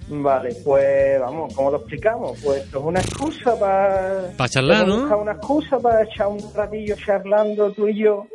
[0.08, 2.38] Vale, pues vamos, ¿cómo lo explicamos?
[2.44, 4.30] Pues esto es una excusa para...
[4.36, 5.18] Pa' charlar, ¿no?
[5.18, 8.26] una excusa para echar un ratillo charlando tú y yo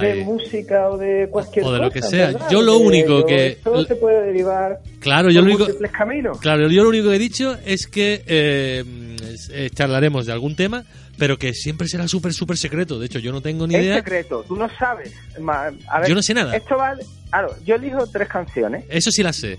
[0.00, 1.84] De música o de cualquier O de cosa.
[1.84, 2.26] lo que sea.
[2.28, 2.48] ¿verdad?
[2.50, 6.38] Yo lo único yo- que- Esto se puede derivar Claro, yo por lo único, caminos.
[6.40, 8.82] claro, yo lo único que he dicho es que eh,
[9.50, 10.84] eh, charlaremos de algún tema,
[11.18, 12.98] pero que siempre será súper, súper secreto.
[12.98, 13.96] De hecho, yo no tengo ni Es idea.
[13.96, 15.12] secreto, tú no sabes.
[15.88, 16.56] A ver, Yo no sé nada.
[16.56, 16.94] Esto va.
[17.30, 18.84] Claro, yo elijo tres canciones.
[18.88, 19.58] Eso sí la sé.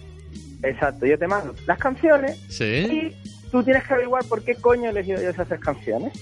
[0.64, 2.64] Exacto, yo te mando las canciones Sí.
[2.66, 3.12] y
[3.52, 6.14] tú tienes que averiguar por qué coño he elegido yo esas tres canciones.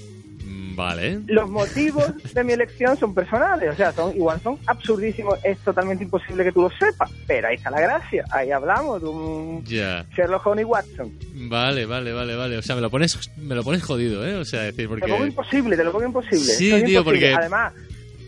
[0.76, 1.20] Vale.
[1.28, 6.04] Los motivos de mi elección son personales, o sea, son igual son absurdísimos, es totalmente
[6.04, 10.06] imposible que tú lo sepas, pero ahí está la gracia, ahí hablamos de un Ya.
[10.16, 11.12] Sherlock Holmes y Watson.
[11.50, 12.58] Vale, vale, vale, vale.
[12.58, 14.36] O sea, me lo pones, me lo pones jodido, ¿eh?
[14.36, 15.28] O sea, decir, Te lo pongo porque.
[15.30, 16.44] imposible, te lo pongo imposible.
[16.46, 17.04] Sí, tío, imposible.
[17.04, 17.74] porque- Además,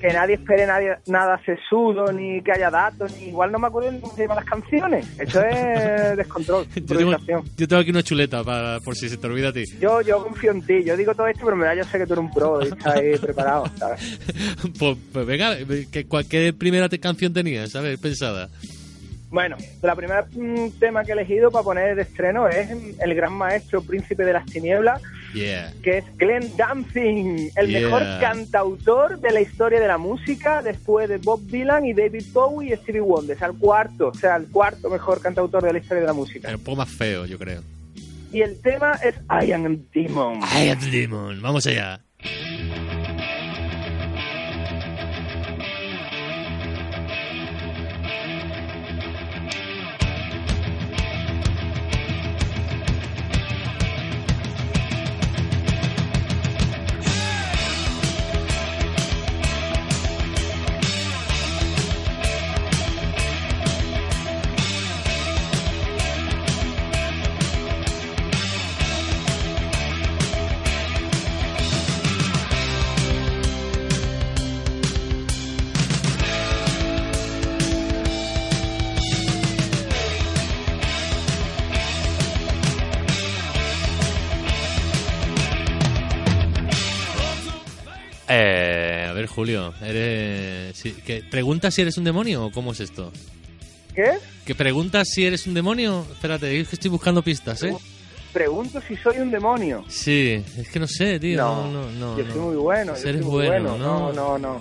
[0.07, 3.91] que nadie espere nadie, nada sesudo, ni que haya datos, ni igual no me acuerdo
[3.91, 5.07] ni cómo se llaman las canciones.
[5.19, 7.43] Eso es descontrol, Yo tengo, improvisación.
[7.57, 9.63] yo tengo aquí una chuleta para, por si se te olvida a ti.
[9.79, 12.05] Yo, yo confío en ti, yo digo todo esto, pero en verdad yo sé que
[12.05, 14.19] tú eres un pro y estás ahí preparado, ¿sabes?
[14.79, 15.55] pues, pues venga,
[15.91, 17.99] ¿qué, cuál- qué primera canción tenías, ¿sabes?
[17.99, 18.49] Pensada.
[19.31, 22.69] Bueno, la primera mm, tema que he elegido para poner de estreno es
[23.01, 25.01] el gran maestro príncipe de las tinieblas,
[25.35, 25.73] Yeah.
[25.83, 27.81] que es Glenn Danzig, el Yeah.
[27.81, 32.73] mejor cantautor de la historia de la música, después de Bob Dylan y David Bowie
[32.73, 36.07] y Stevie Wonder, el cuarto, o sea, el cuarto mejor cantautor de la historia de
[36.07, 36.49] la música.
[36.49, 37.61] Un poco más feo, yo creo.
[38.31, 40.39] Y el tema es I Am a Demon.
[40.41, 41.41] I am demon.
[41.41, 42.01] Vamos allá.
[91.05, 93.11] ¿Qué- ¿Preguntas si eres un demonio o cómo es esto?
[93.93, 94.11] ¿Qué?
[94.45, 96.05] ¿Que preguntas si eres un demonio?
[96.11, 97.75] Espérate, es que estoy buscando pistas, ¿eh?
[98.33, 99.85] Pregunto si soy un demonio.
[99.87, 101.37] Sí, es que no sé, tío.
[101.37, 102.17] No, No, no, no.
[102.17, 103.77] yo soy muy bueno, yo Eres soy muy bueno, bueno.
[103.77, 104.11] ¿no?
[104.13, 104.59] No, no, no.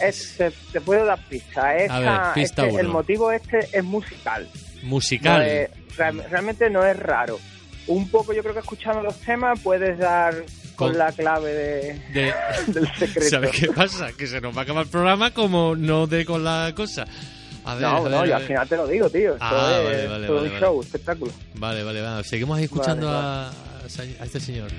[0.00, 1.74] Es, te, te puedo dar pista.
[1.76, 2.00] Esa- A
[2.34, 2.80] ver, pista este- uno.
[2.80, 4.46] el motivo este es musical.
[4.82, 5.42] Musical.
[5.46, 7.38] Es- realmente no es raro.
[7.86, 10.34] Un poco yo creo que escuchando los temas puedes dar
[10.76, 12.34] con Con- la clave de, De-
[12.72, 13.30] del secreto.
[13.30, 14.12] ¿Sabes qué pasa?
[14.12, 17.04] Que se nos va a acabar el programa como no dé con la cosa.
[17.66, 18.48] A ver, no, a ver, no, a yo al ver.
[18.48, 19.32] final te lo digo, tío.
[19.32, 20.66] Esto Ah, es vale, vale, todo vale, un vale.
[20.66, 21.32] show, espectáculo.
[21.54, 22.24] Vale, vale, vale.
[22.24, 24.70] Seguimos ahí escuchando Vale, a- a este señor.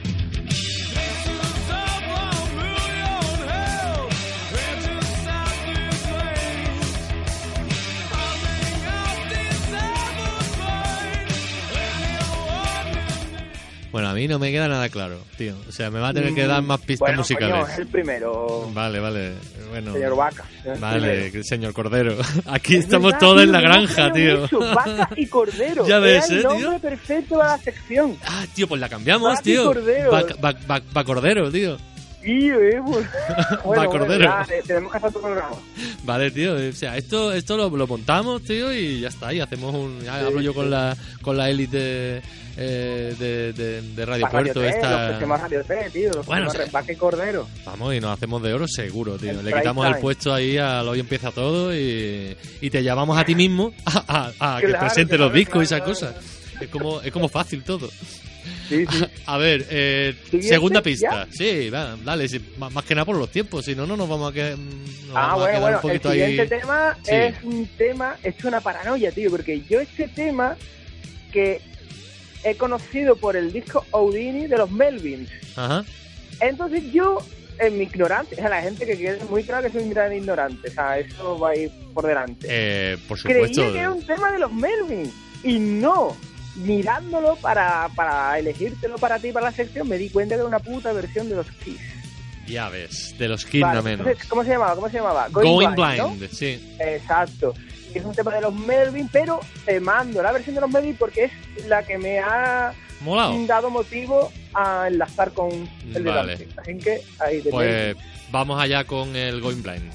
[13.95, 15.55] Bueno, a mí no me queda nada claro, tío.
[15.69, 17.55] O sea, me va a tener que dar más pistas bueno, musicales.
[17.55, 19.31] Coño, es el primero, Vale, vale.
[19.69, 19.93] Bueno.
[19.93, 20.43] señor Vaca.
[20.81, 21.43] Vale, primero.
[21.45, 22.17] señor Cordero.
[22.45, 24.43] Aquí Es estamos verdad, todos en tío, la granja, tío.
[24.43, 25.87] eso, Vaca y Cordero.
[25.87, 26.71] Ya ves, Era el eh, tío.
[26.71, 28.17] nombre perfecto a la sección.
[28.25, 29.63] Ah, tío, pues la cambiamos, Vaca y tío.
[29.63, 30.11] Cordero.
[30.11, 31.77] Va, va- va- va Cordero, tío.
[32.21, 32.79] Tío, eh,
[33.63, 35.55] bueno, bueno, ya, tenemos que hacer otro programa.
[36.03, 36.55] Vale, tío.
[36.55, 39.31] O sea, esto esto lo, lo montamos, tío, y ya está.
[39.33, 40.01] Y hacemos un...
[40.01, 42.21] ya hablo yo con la con la élite
[42.57, 44.59] eh, de, de, de Radio Puerto.
[44.59, 45.09] Radio T, esta...
[45.11, 46.11] Los que más Radio T, tío.
[46.13, 46.47] Los Bueno,
[46.87, 47.47] y Cordero.
[47.65, 49.31] Vamos, y nos hacemos de oro seguro, tío.
[49.31, 53.25] El Le quitamos el puesto ahí al hoy empieza todo y, y te llamamos a
[53.25, 56.15] ti mismo a, a- a que Claro, presente claro, los discos y esas claro, cosas.
[56.61, 57.89] Es como, es como fácil todo.
[58.69, 59.05] Sí, sí.
[59.25, 61.25] A ver, eh, segunda pista.
[61.25, 61.27] ¿Ya?
[61.31, 64.07] Sí, va, dale, sí, más, más que nada por los tiempos, si no, no nos
[64.07, 64.59] vamos a, que, nos
[65.15, 66.29] Ah, vamos a bueno, quedar bueno, un poquito el ahí.
[66.29, 67.11] siguiente tema Sí.
[67.11, 70.55] es un tema, es una paranoia, tío, porque yo este tema
[71.31, 71.59] que
[72.45, 75.29] he conocido por el disco Houdini de los Melvins.
[75.57, 75.83] Ajá.
[76.39, 77.17] Entonces yo,
[77.59, 80.13] en mi ignorante, o sea, la gente que quede muy claro que soy un gran
[80.13, 82.47] ignorante, o sea, eso va a ir por delante.
[82.49, 83.73] Eh, por Creía supuesto.
[83.73, 86.15] que era un tema de los Melvins y no.
[86.57, 90.59] Mirándolo para, para elegírtelo para ti, para la sección, me di cuenta que era una
[90.59, 91.81] puta versión de los Kiss.
[92.47, 94.07] Ya ves, de los Vale, no menos.
[94.07, 94.75] entonces, ¿Cómo se llamaba?
[94.75, 95.27] ¿Cómo se llamaba?
[95.29, 95.73] Going.
[95.75, 96.75] Blind, sí.
[96.79, 97.53] Exacto.
[97.95, 101.31] Es un tema de los Melvin, pero te mando la versión de los Melvin porque
[101.55, 103.33] es la que me ha Molado.
[103.45, 105.49] dado motivo a enlazar con
[105.93, 106.11] el de.
[106.11, 106.47] Dancing.
[106.57, 107.95] Así que ahí te Pues
[108.31, 109.91] vamos allá con el Going Blind.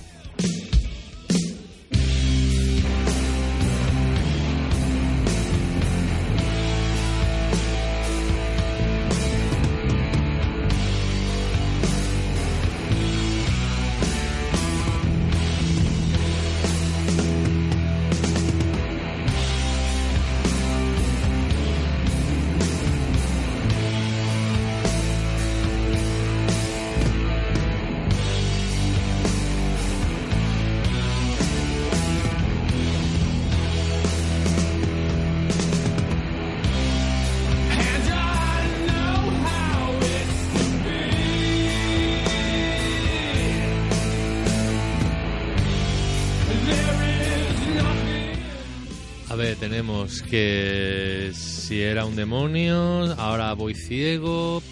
[49.57, 54.63] Tenemos que si era un demonio, ahora voy ciego.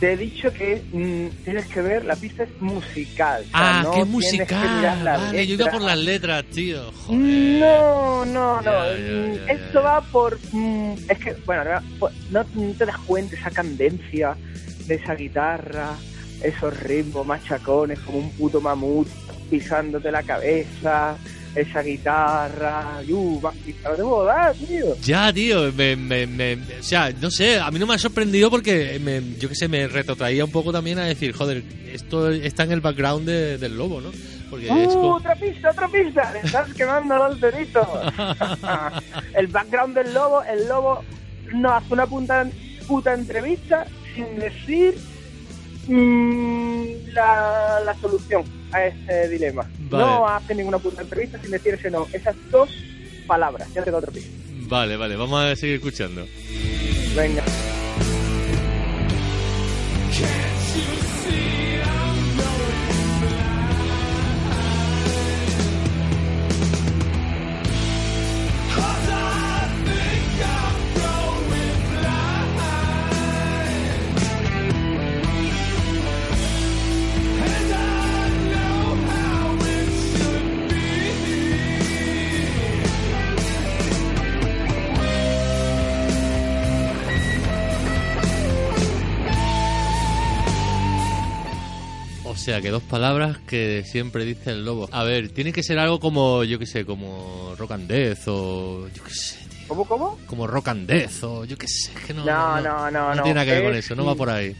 [0.00, 3.42] Te he dicho que mm, tienes que ver, la pista es musical.
[3.46, 5.00] o sea, Ah, no qué musical.
[5.04, 6.92] Vale, yo iba por las letras, tío.
[7.08, 8.62] No, no, no.
[8.62, 10.38] Ya, ya, mm, ya, Esto va por.
[10.52, 14.36] mm, es que, bueno, no, por- no, no te das cuenta esa candencia
[14.86, 15.94] de esa guitarra,
[16.42, 19.08] esos ritmos machacones como un puto mamut
[19.50, 21.16] pisándote la cabeza,
[21.56, 23.00] esa guitarra.
[23.08, 23.88] ¡Uh, más pista!
[23.90, 24.96] No te puedo dar, tío.
[25.02, 28.50] Ya, tío, me, me, me- o sea, no sé, a mí no me ha sorprendido
[28.50, 32.64] porque, me, yo que sé, me retrotraía un poco también a decir, joder, esto está
[32.64, 34.10] en el background de- del lobo, ¿no?
[34.50, 35.14] Porque es ¡Uh, como...
[35.16, 36.32] otra pista, otra pista!
[36.32, 37.86] ¡Le estás quemando los deditos!
[39.34, 41.02] el background del lobo, el lobo
[41.54, 42.46] no hace una puta,
[42.86, 44.94] puta entrevista sin decir
[45.88, 49.66] mm, la, la solución a ese dilema.
[49.90, 50.04] Vale.
[50.04, 52.06] No hace ninguna puta entrevista sin decir ese no.
[52.12, 52.70] Esas dos
[53.26, 53.72] palabras.
[53.74, 54.30] Ya tengo otra pista.
[54.68, 56.26] Vale, vale, vamos a seguir escuchando.
[57.14, 57.42] Venga.
[92.46, 94.88] Sea, que dos palabras que siempre dice el lobo.
[94.92, 98.88] A ver, tiene que ser algo como, yo que sé, como rock and death o...
[98.94, 99.68] Yo que sé, tío.
[99.68, 100.18] ¿Cómo, cómo?
[100.26, 102.24] Como rock and death o yo que sé, que no...
[102.24, 103.22] No, no, no, no.
[103.22, 104.54] tiene nada que ver con Es- eso, no va por ahí.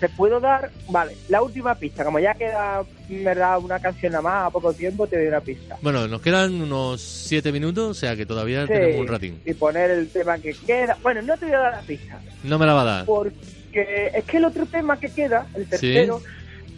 [0.00, 4.46] te puedo dar, vale, la última pista, como ya queda, verdad, una canción nada más,
[4.48, 5.76] a poco tiempo, te doy una pista.
[5.80, 9.40] Bueno, nos quedan unos siete minutos, o sea que todavía Sí, tenemos un ratín.
[9.46, 10.98] Y poner el tema que queda.
[11.02, 13.04] Bueno, no te voy a dar la pista, No me la va a dar.
[13.06, 16.20] porque es que el otro tema que queda, el tercero,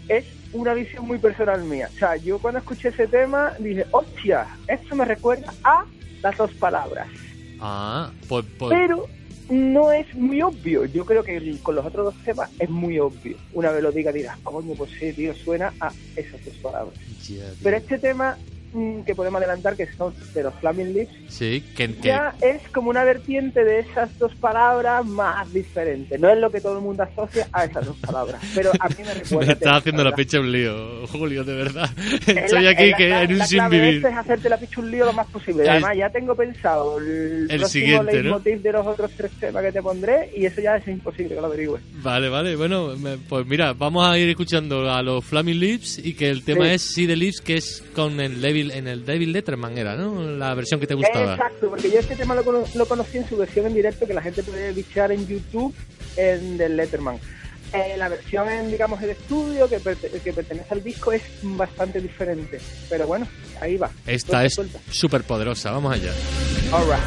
[0.09, 1.89] es una visión muy personal mía.
[1.95, 5.85] O sea, yo cuando escuché ese tema dije, hostia, esto me recuerda a
[6.23, 7.09] las dos palabras.
[7.61, 9.07] Ah, pues, pues Pero
[9.49, 10.85] no es muy obvio.
[10.87, 13.37] Yo creo que con los otros dos temas es muy obvio.
[13.53, 16.95] Una vez lo diga dirás, coño, pues sí, tío, suena a esas dos palabras.
[17.63, 18.37] Pero este tema
[19.07, 22.91] que podemos adelantar, que son de los Flaming Lips, sí, que, que- ya es como
[22.91, 26.19] una vertiente de esas dos palabras más diferente.
[26.19, 28.41] No es lo que todo el mundo asocia a esas dos palabras.
[28.55, 29.47] Pero a mí me recuerda.
[29.47, 31.89] me está haciendo la pecha un lío, Julio, de verdad.
[32.27, 33.95] Es Estoy la- aquí la- que la- en un sin vivir.
[33.97, 35.63] esto es hacerte la picha un lío lo más posible.
[35.63, 38.41] El- Además, ya tengo pensado el, el siguiente, ¿no?
[38.41, 41.47] de los otros tres temas que te pondré y eso ya es imposible que lo
[41.47, 41.83] averigües.
[42.03, 46.15] Vale, vale, bueno, me- pues mira, vamos a ir escuchando a los Flaming Lips y
[46.15, 46.71] que el tema Sí.
[46.73, 50.23] es See the Lips, que es con el Devil, en el Devil Letterman era, ¿no?
[50.23, 51.35] La versión que te gustaba.
[51.35, 54.15] Exacto, porque yo este tema lo, cono- lo conocí en su versión en directo que
[54.15, 55.75] la gente puede bichear en YouTube
[56.17, 57.19] en del Letterman.
[57.73, 62.01] Eh, la versión en, digamos, el estudio que, perte- que pertenece al disco es bastante
[62.01, 62.59] diferente.
[62.89, 63.27] Pero bueno,
[63.61, 63.91] ahí va.
[64.07, 66.13] Esta Suelta, es súper poderosa, vamos allá.
[66.73, 67.03] All right.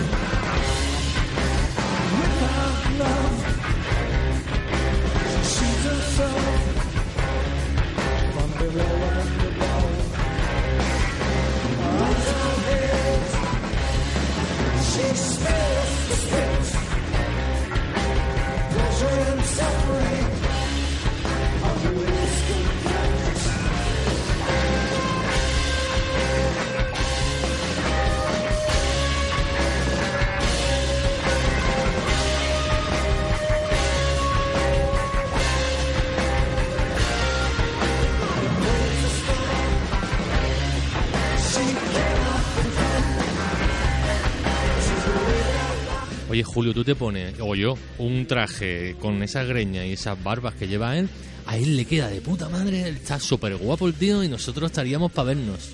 [46.40, 50.54] Oye, Julio, tú te pones, o yo, un traje con esa greña y esas barbas
[50.56, 51.10] que lleva él,
[51.46, 54.72] a él le queda de puta madre, él está súper guapo el tío y nosotros
[54.72, 55.72] estaríamos para vernos.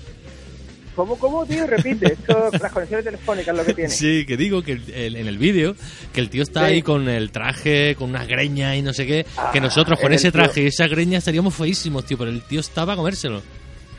[0.96, 1.68] ¿Cómo, cómo, tío?
[1.68, 2.14] Repite.
[2.14, 3.90] Esto, las conexiones telefónicas lo que tiene.
[3.90, 5.76] Sí, que digo que el- el- en el vídeo,
[6.12, 6.72] que el tío está Sí.
[6.74, 10.12] ahí con el traje, con unas greñas y no sé qué, que Ah, nosotros con
[10.12, 13.40] ese tío- traje y esa greña estaríamos feísimos, tío, pero el tío está para comérselo.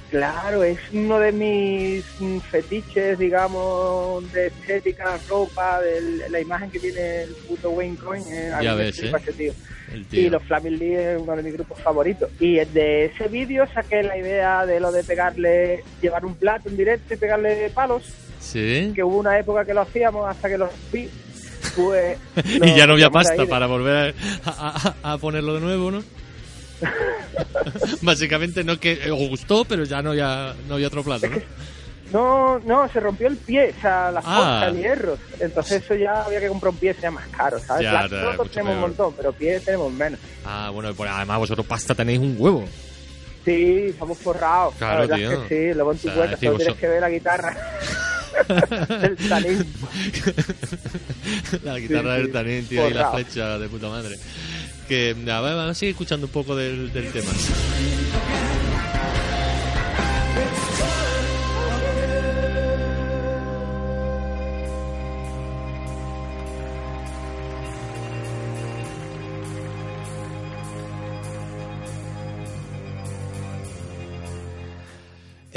[0.10, 2.06] Claro, es uno de mis
[2.50, 8.24] fetiches, digamos, de estética, ropa, de la imagen que tiene el puto Wayne Coyne.
[8.30, 9.12] eh, Ya ves, ¿eh?
[9.38, 9.54] tío.
[10.12, 12.30] Y los Flaming Lee es uno de mis grupos favoritos.
[12.40, 16.78] Y de ese vídeo saqué la idea de lo de pegarle, llevar un plato en
[16.78, 18.04] directo y pegarle palos,
[18.40, 18.92] Sí.
[18.96, 21.10] que hubo una época que lo hacíamos hasta que los vi.
[21.76, 26.04] Pues, y ya no había pasta para volver a, a- a ponerlo de nuevo, ¿no?
[28.02, 31.38] Básicamente no que eh, os gustó, pero ya no había, no había otro plato, ¿no?
[32.14, 34.38] No, no, se rompió el pie, o sea, la Ah.
[34.38, 35.18] forja, el hierro.
[35.42, 37.84] Entonces eso ya había que comprar un pie, sería más caro, ¿sabes?
[37.84, 40.18] Ya, nosotros tenemos un montón, pero pies tenemos menos.
[40.46, 42.64] Ah, bueno, pues además vosotros pasta tenéis un huevo.
[43.44, 44.74] Sí, somos forrados.
[44.78, 45.32] Claro, la tío.
[45.32, 47.10] es que sí, luego en tu O sea, cuenta solo tienes so- que ver la
[47.10, 47.58] guitarra.
[49.02, 49.74] del Tanín.
[51.64, 54.16] la guitarra Sí, del Tanín, tío, y la flecha de puta madre.
[54.88, 57.32] Que, a ver, vamos a seguir escuchando un poco del, del tema.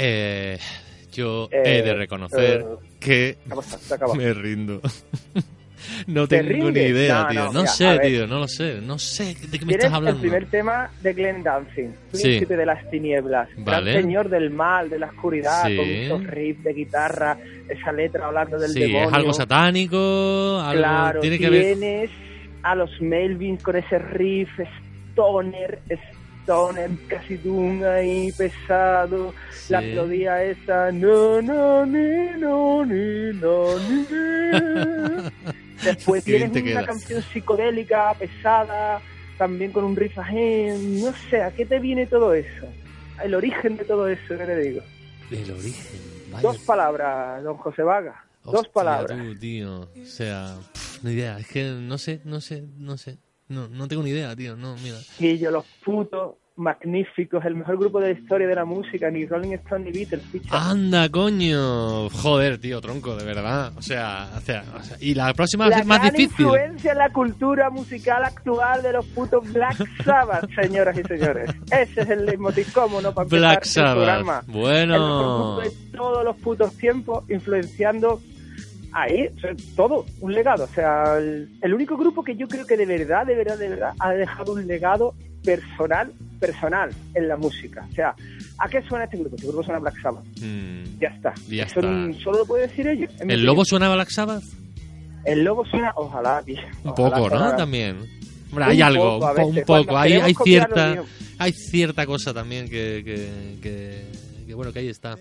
[0.03, 0.57] Eh,
[1.11, 3.37] yo he Eh, de reconocer eh, que
[4.17, 4.81] me rindo.
[6.07, 7.39] no ¿Te tengo ni idea, No, tío.
[7.39, 8.01] no, No, mira, sé, ver.
[8.01, 8.79] tío, no lo sé.
[8.81, 10.21] No sé de qué me estás el hablando.
[10.21, 12.23] primer tema de Glenn Dancing, Sí.
[12.23, 13.91] Príncipe de las Tinieblas, Vale.
[13.91, 15.75] gran señor del mal, de la oscuridad, Sí.
[15.77, 17.37] con esos riffs de guitarra,
[17.69, 19.07] esa letra hablando del Sí, demonio.
[19.09, 21.77] es algo satánico, algo Claro, tiene que ver.
[21.77, 22.09] tienes
[22.63, 24.49] a los Melvins con ese riff
[25.11, 25.79] stoner,
[26.43, 29.33] stoner, casi doom ahí pesado,
[29.69, 29.87] la Sí.
[29.87, 34.05] melodía esa, no, no, ni, no, ni, no, ni.
[35.83, 39.01] Después tienes una canción psicodélica, pesada,
[39.37, 42.67] también con un riff ajeno, no sé, ¿a qué te viene todo eso?
[43.23, 44.81] El origen de todo eso, ¿qué te digo?
[45.31, 46.01] El origen.
[46.31, 46.41] Vaya.
[46.41, 49.17] Dos palabras, don José Vaga, dos palabras.
[49.17, 49.81] tú, tío.
[49.81, 51.37] O sea, pff, ni idea.
[51.39, 53.17] Es que no sé, no sé, no sé.
[53.47, 54.55] No, no tengo ni idea, tío.
[54.55, 54.97] No, mira.
[55.19, 59.25] Y yo los putos magníficos, el mejor grupo de la historia de la música, ni
[59.25, 60.23] Rolling Stone ni Beatles.
[60.31, 60.69] ficha.
[60.69, 62.09] Anda, coño.
[62.09, 63.71] Joder, tío, tronco, de verdad.
[63.77, 66.13] O sea, o sea, o sea, y la próxima va a La ser más gran
[66.13, 66.45] difícil.
[66.45, 71.49] influencia en la cultura musical actual de los putos Black Sabbath, señoras y señores.
[71.71, 73.13] Ese es el leitmotiv, ¿cómo no?
[73.13, 73.93] Para Black el Sabbath.
[73.95, 74.43] programa.
[74.47, 74.95] Bueno.
[74.95, 78.21] El mejor grupo de todos los putos tiempos, influenciando
[78.93, 79.29] ahí,
[79.75, 80.65] todo, un legado.
[80.65, 83.69] O sea, el, el único grupo que yo creo que de verdad, de verdad, de
[83.69, 85.13] verdad, ha dejado un legado
[85.43, 87.85] personal, personal en la música.
[87.91, 88.15] O sea,
[88.57, 89.35] ¿a qué suena este grupo?
[89.35, 90.25] Este grupo suena a Black Sabbath.
[90.41, 91.33] Mm, Ya está.
[91.49, 91.91] Ya Eso está.
[91.91, 93.11] n- solo lo puede decir ellos.
[93.19, 94.43] ¿El lobo suena a Black Sabbath?
[95.25, 96.57] El lobo suena, ojalá, tío.
[96.83, 97.55] Un Ojalá poco, ¿no?
[97.55, 97.97] También.
[98.49, 99.97] Hombre, hay algo, poco, un, poco.
[99.97, 101.03] Hay, hay cierta,
[101.37, 104.05] hay cierta cosa también que, que, que,
[104.47, 105.15] que bueno, que ahí está.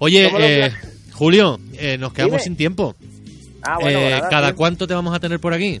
[0.00, 0.72] Oye, eh,
[1.12, 2.42] Julio, eh, nos quedamos Dime.
[2.44, 2.94] sin tiempo.
[3.62, 5.80] Ah, bueno, Eh, nada, ¿Cada cuánto te vamos a tener por aquí?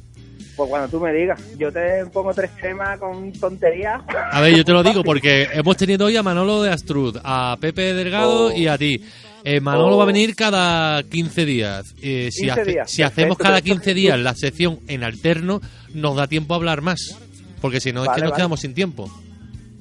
[0.58, 4.02] Pues cuando tú me digas, yo te pongo tres temas con tonterías.
[4.32, 7.56] A ver, yo te lo digo porque hemos tenido hoy a Manolo de Astrud, a
[7.60, 8.52] Pepe Delgado Oh.
[8.52, 9.00] y a ti.
[9.44, 9.98] Eh, Manolo Oh.
[9.98, 11.94] va a venir cada 15 días.
[12.02, 13.74] Eh, si 15 hace- días, si hacemos perfecto, cada perfecto.
[13.84, 15.60] 15 días la sección en alterno,
[15.94, 17.16] nos da tiempo a hablar más.
[17.60, 18.34] Porque si no, es que nos vale.
[18.36, 19.08] quedamos sin tiempo.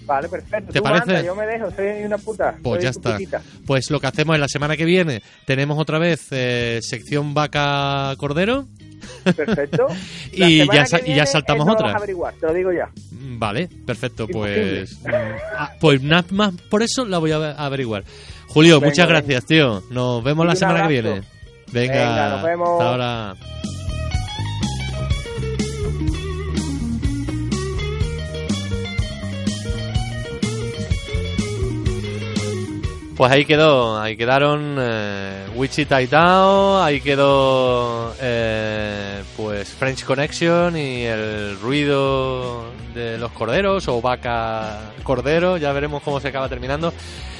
[0.05, 0.71] Vale, perfecto.
[0.71, 1.05] ¿Te Tú parece?
[1.07, 2.55] manda, yo me dejo, soy una puta.
[2.63, 3.11] Pues soy ya está.
[3.13, 3.41] putita.
[3.65, 8.13] Pues lo que hacemos es la semana que viene tenemos otra vez eh, sección vaca
[8.17, 8.67] cordero
[9.35, 9.87] Perfecto.
[10.31, 11.91] Y ya, y ya saltamos vas otra.
[11.91, 12.89] a averiguar, te lo digo ya.
[13.11, 14.27] Mm, Vale, perfecto.
[14.27, 15.09] Pues, mm,
[15.57, 18.03] ah, pues nada más por eso la voy a ave- averiguar.
[18.49, 19.19] Julio, Venga, muchas venga.
[19.21, 19.83] gracias, tío.
[19.89, 21.21] Nos vemos Y la semana que viene.
[21.71, 22.69] Venga, Venga, nos vemos.
[22.69, 23.35] hasta ahora.
[33.15, 38.86] Pues ahí quedó, ahí quedaron eh, Wichita y Tao, ahí quedó eh,
[39.57, 46.19] pues French Connection y el ruido de los corderos o vaca cordero, ya veremos cómo
[46.19, 46.93] se acaba terminando.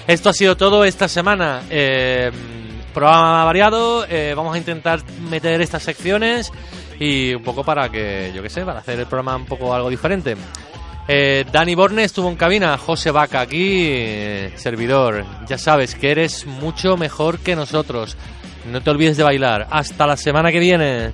[0.07, 1.61] Esto ha sido todo esta semana.
[1.69, 2.31] Eh,
[2.91, 4.99] programa variado, eh, vamos a intentar
[5.29, 6.51] meter estas secciones
[6.99, 9.87] y un poco para que, yo qué sé, para hacer el programa un poco algo
[9.87, 10.35] diferente.
[11.07, 15.23] Eh, Dani Borne estuvo en cabina, José Vaca aquí, eh, servidor.
[15.47, 18.17] Ya sabes que eres mucho mejor que nosotros.
[18.71, 19.67] No te olvides de bailar.
[19.69, 21.13] Hasta la semana que viene.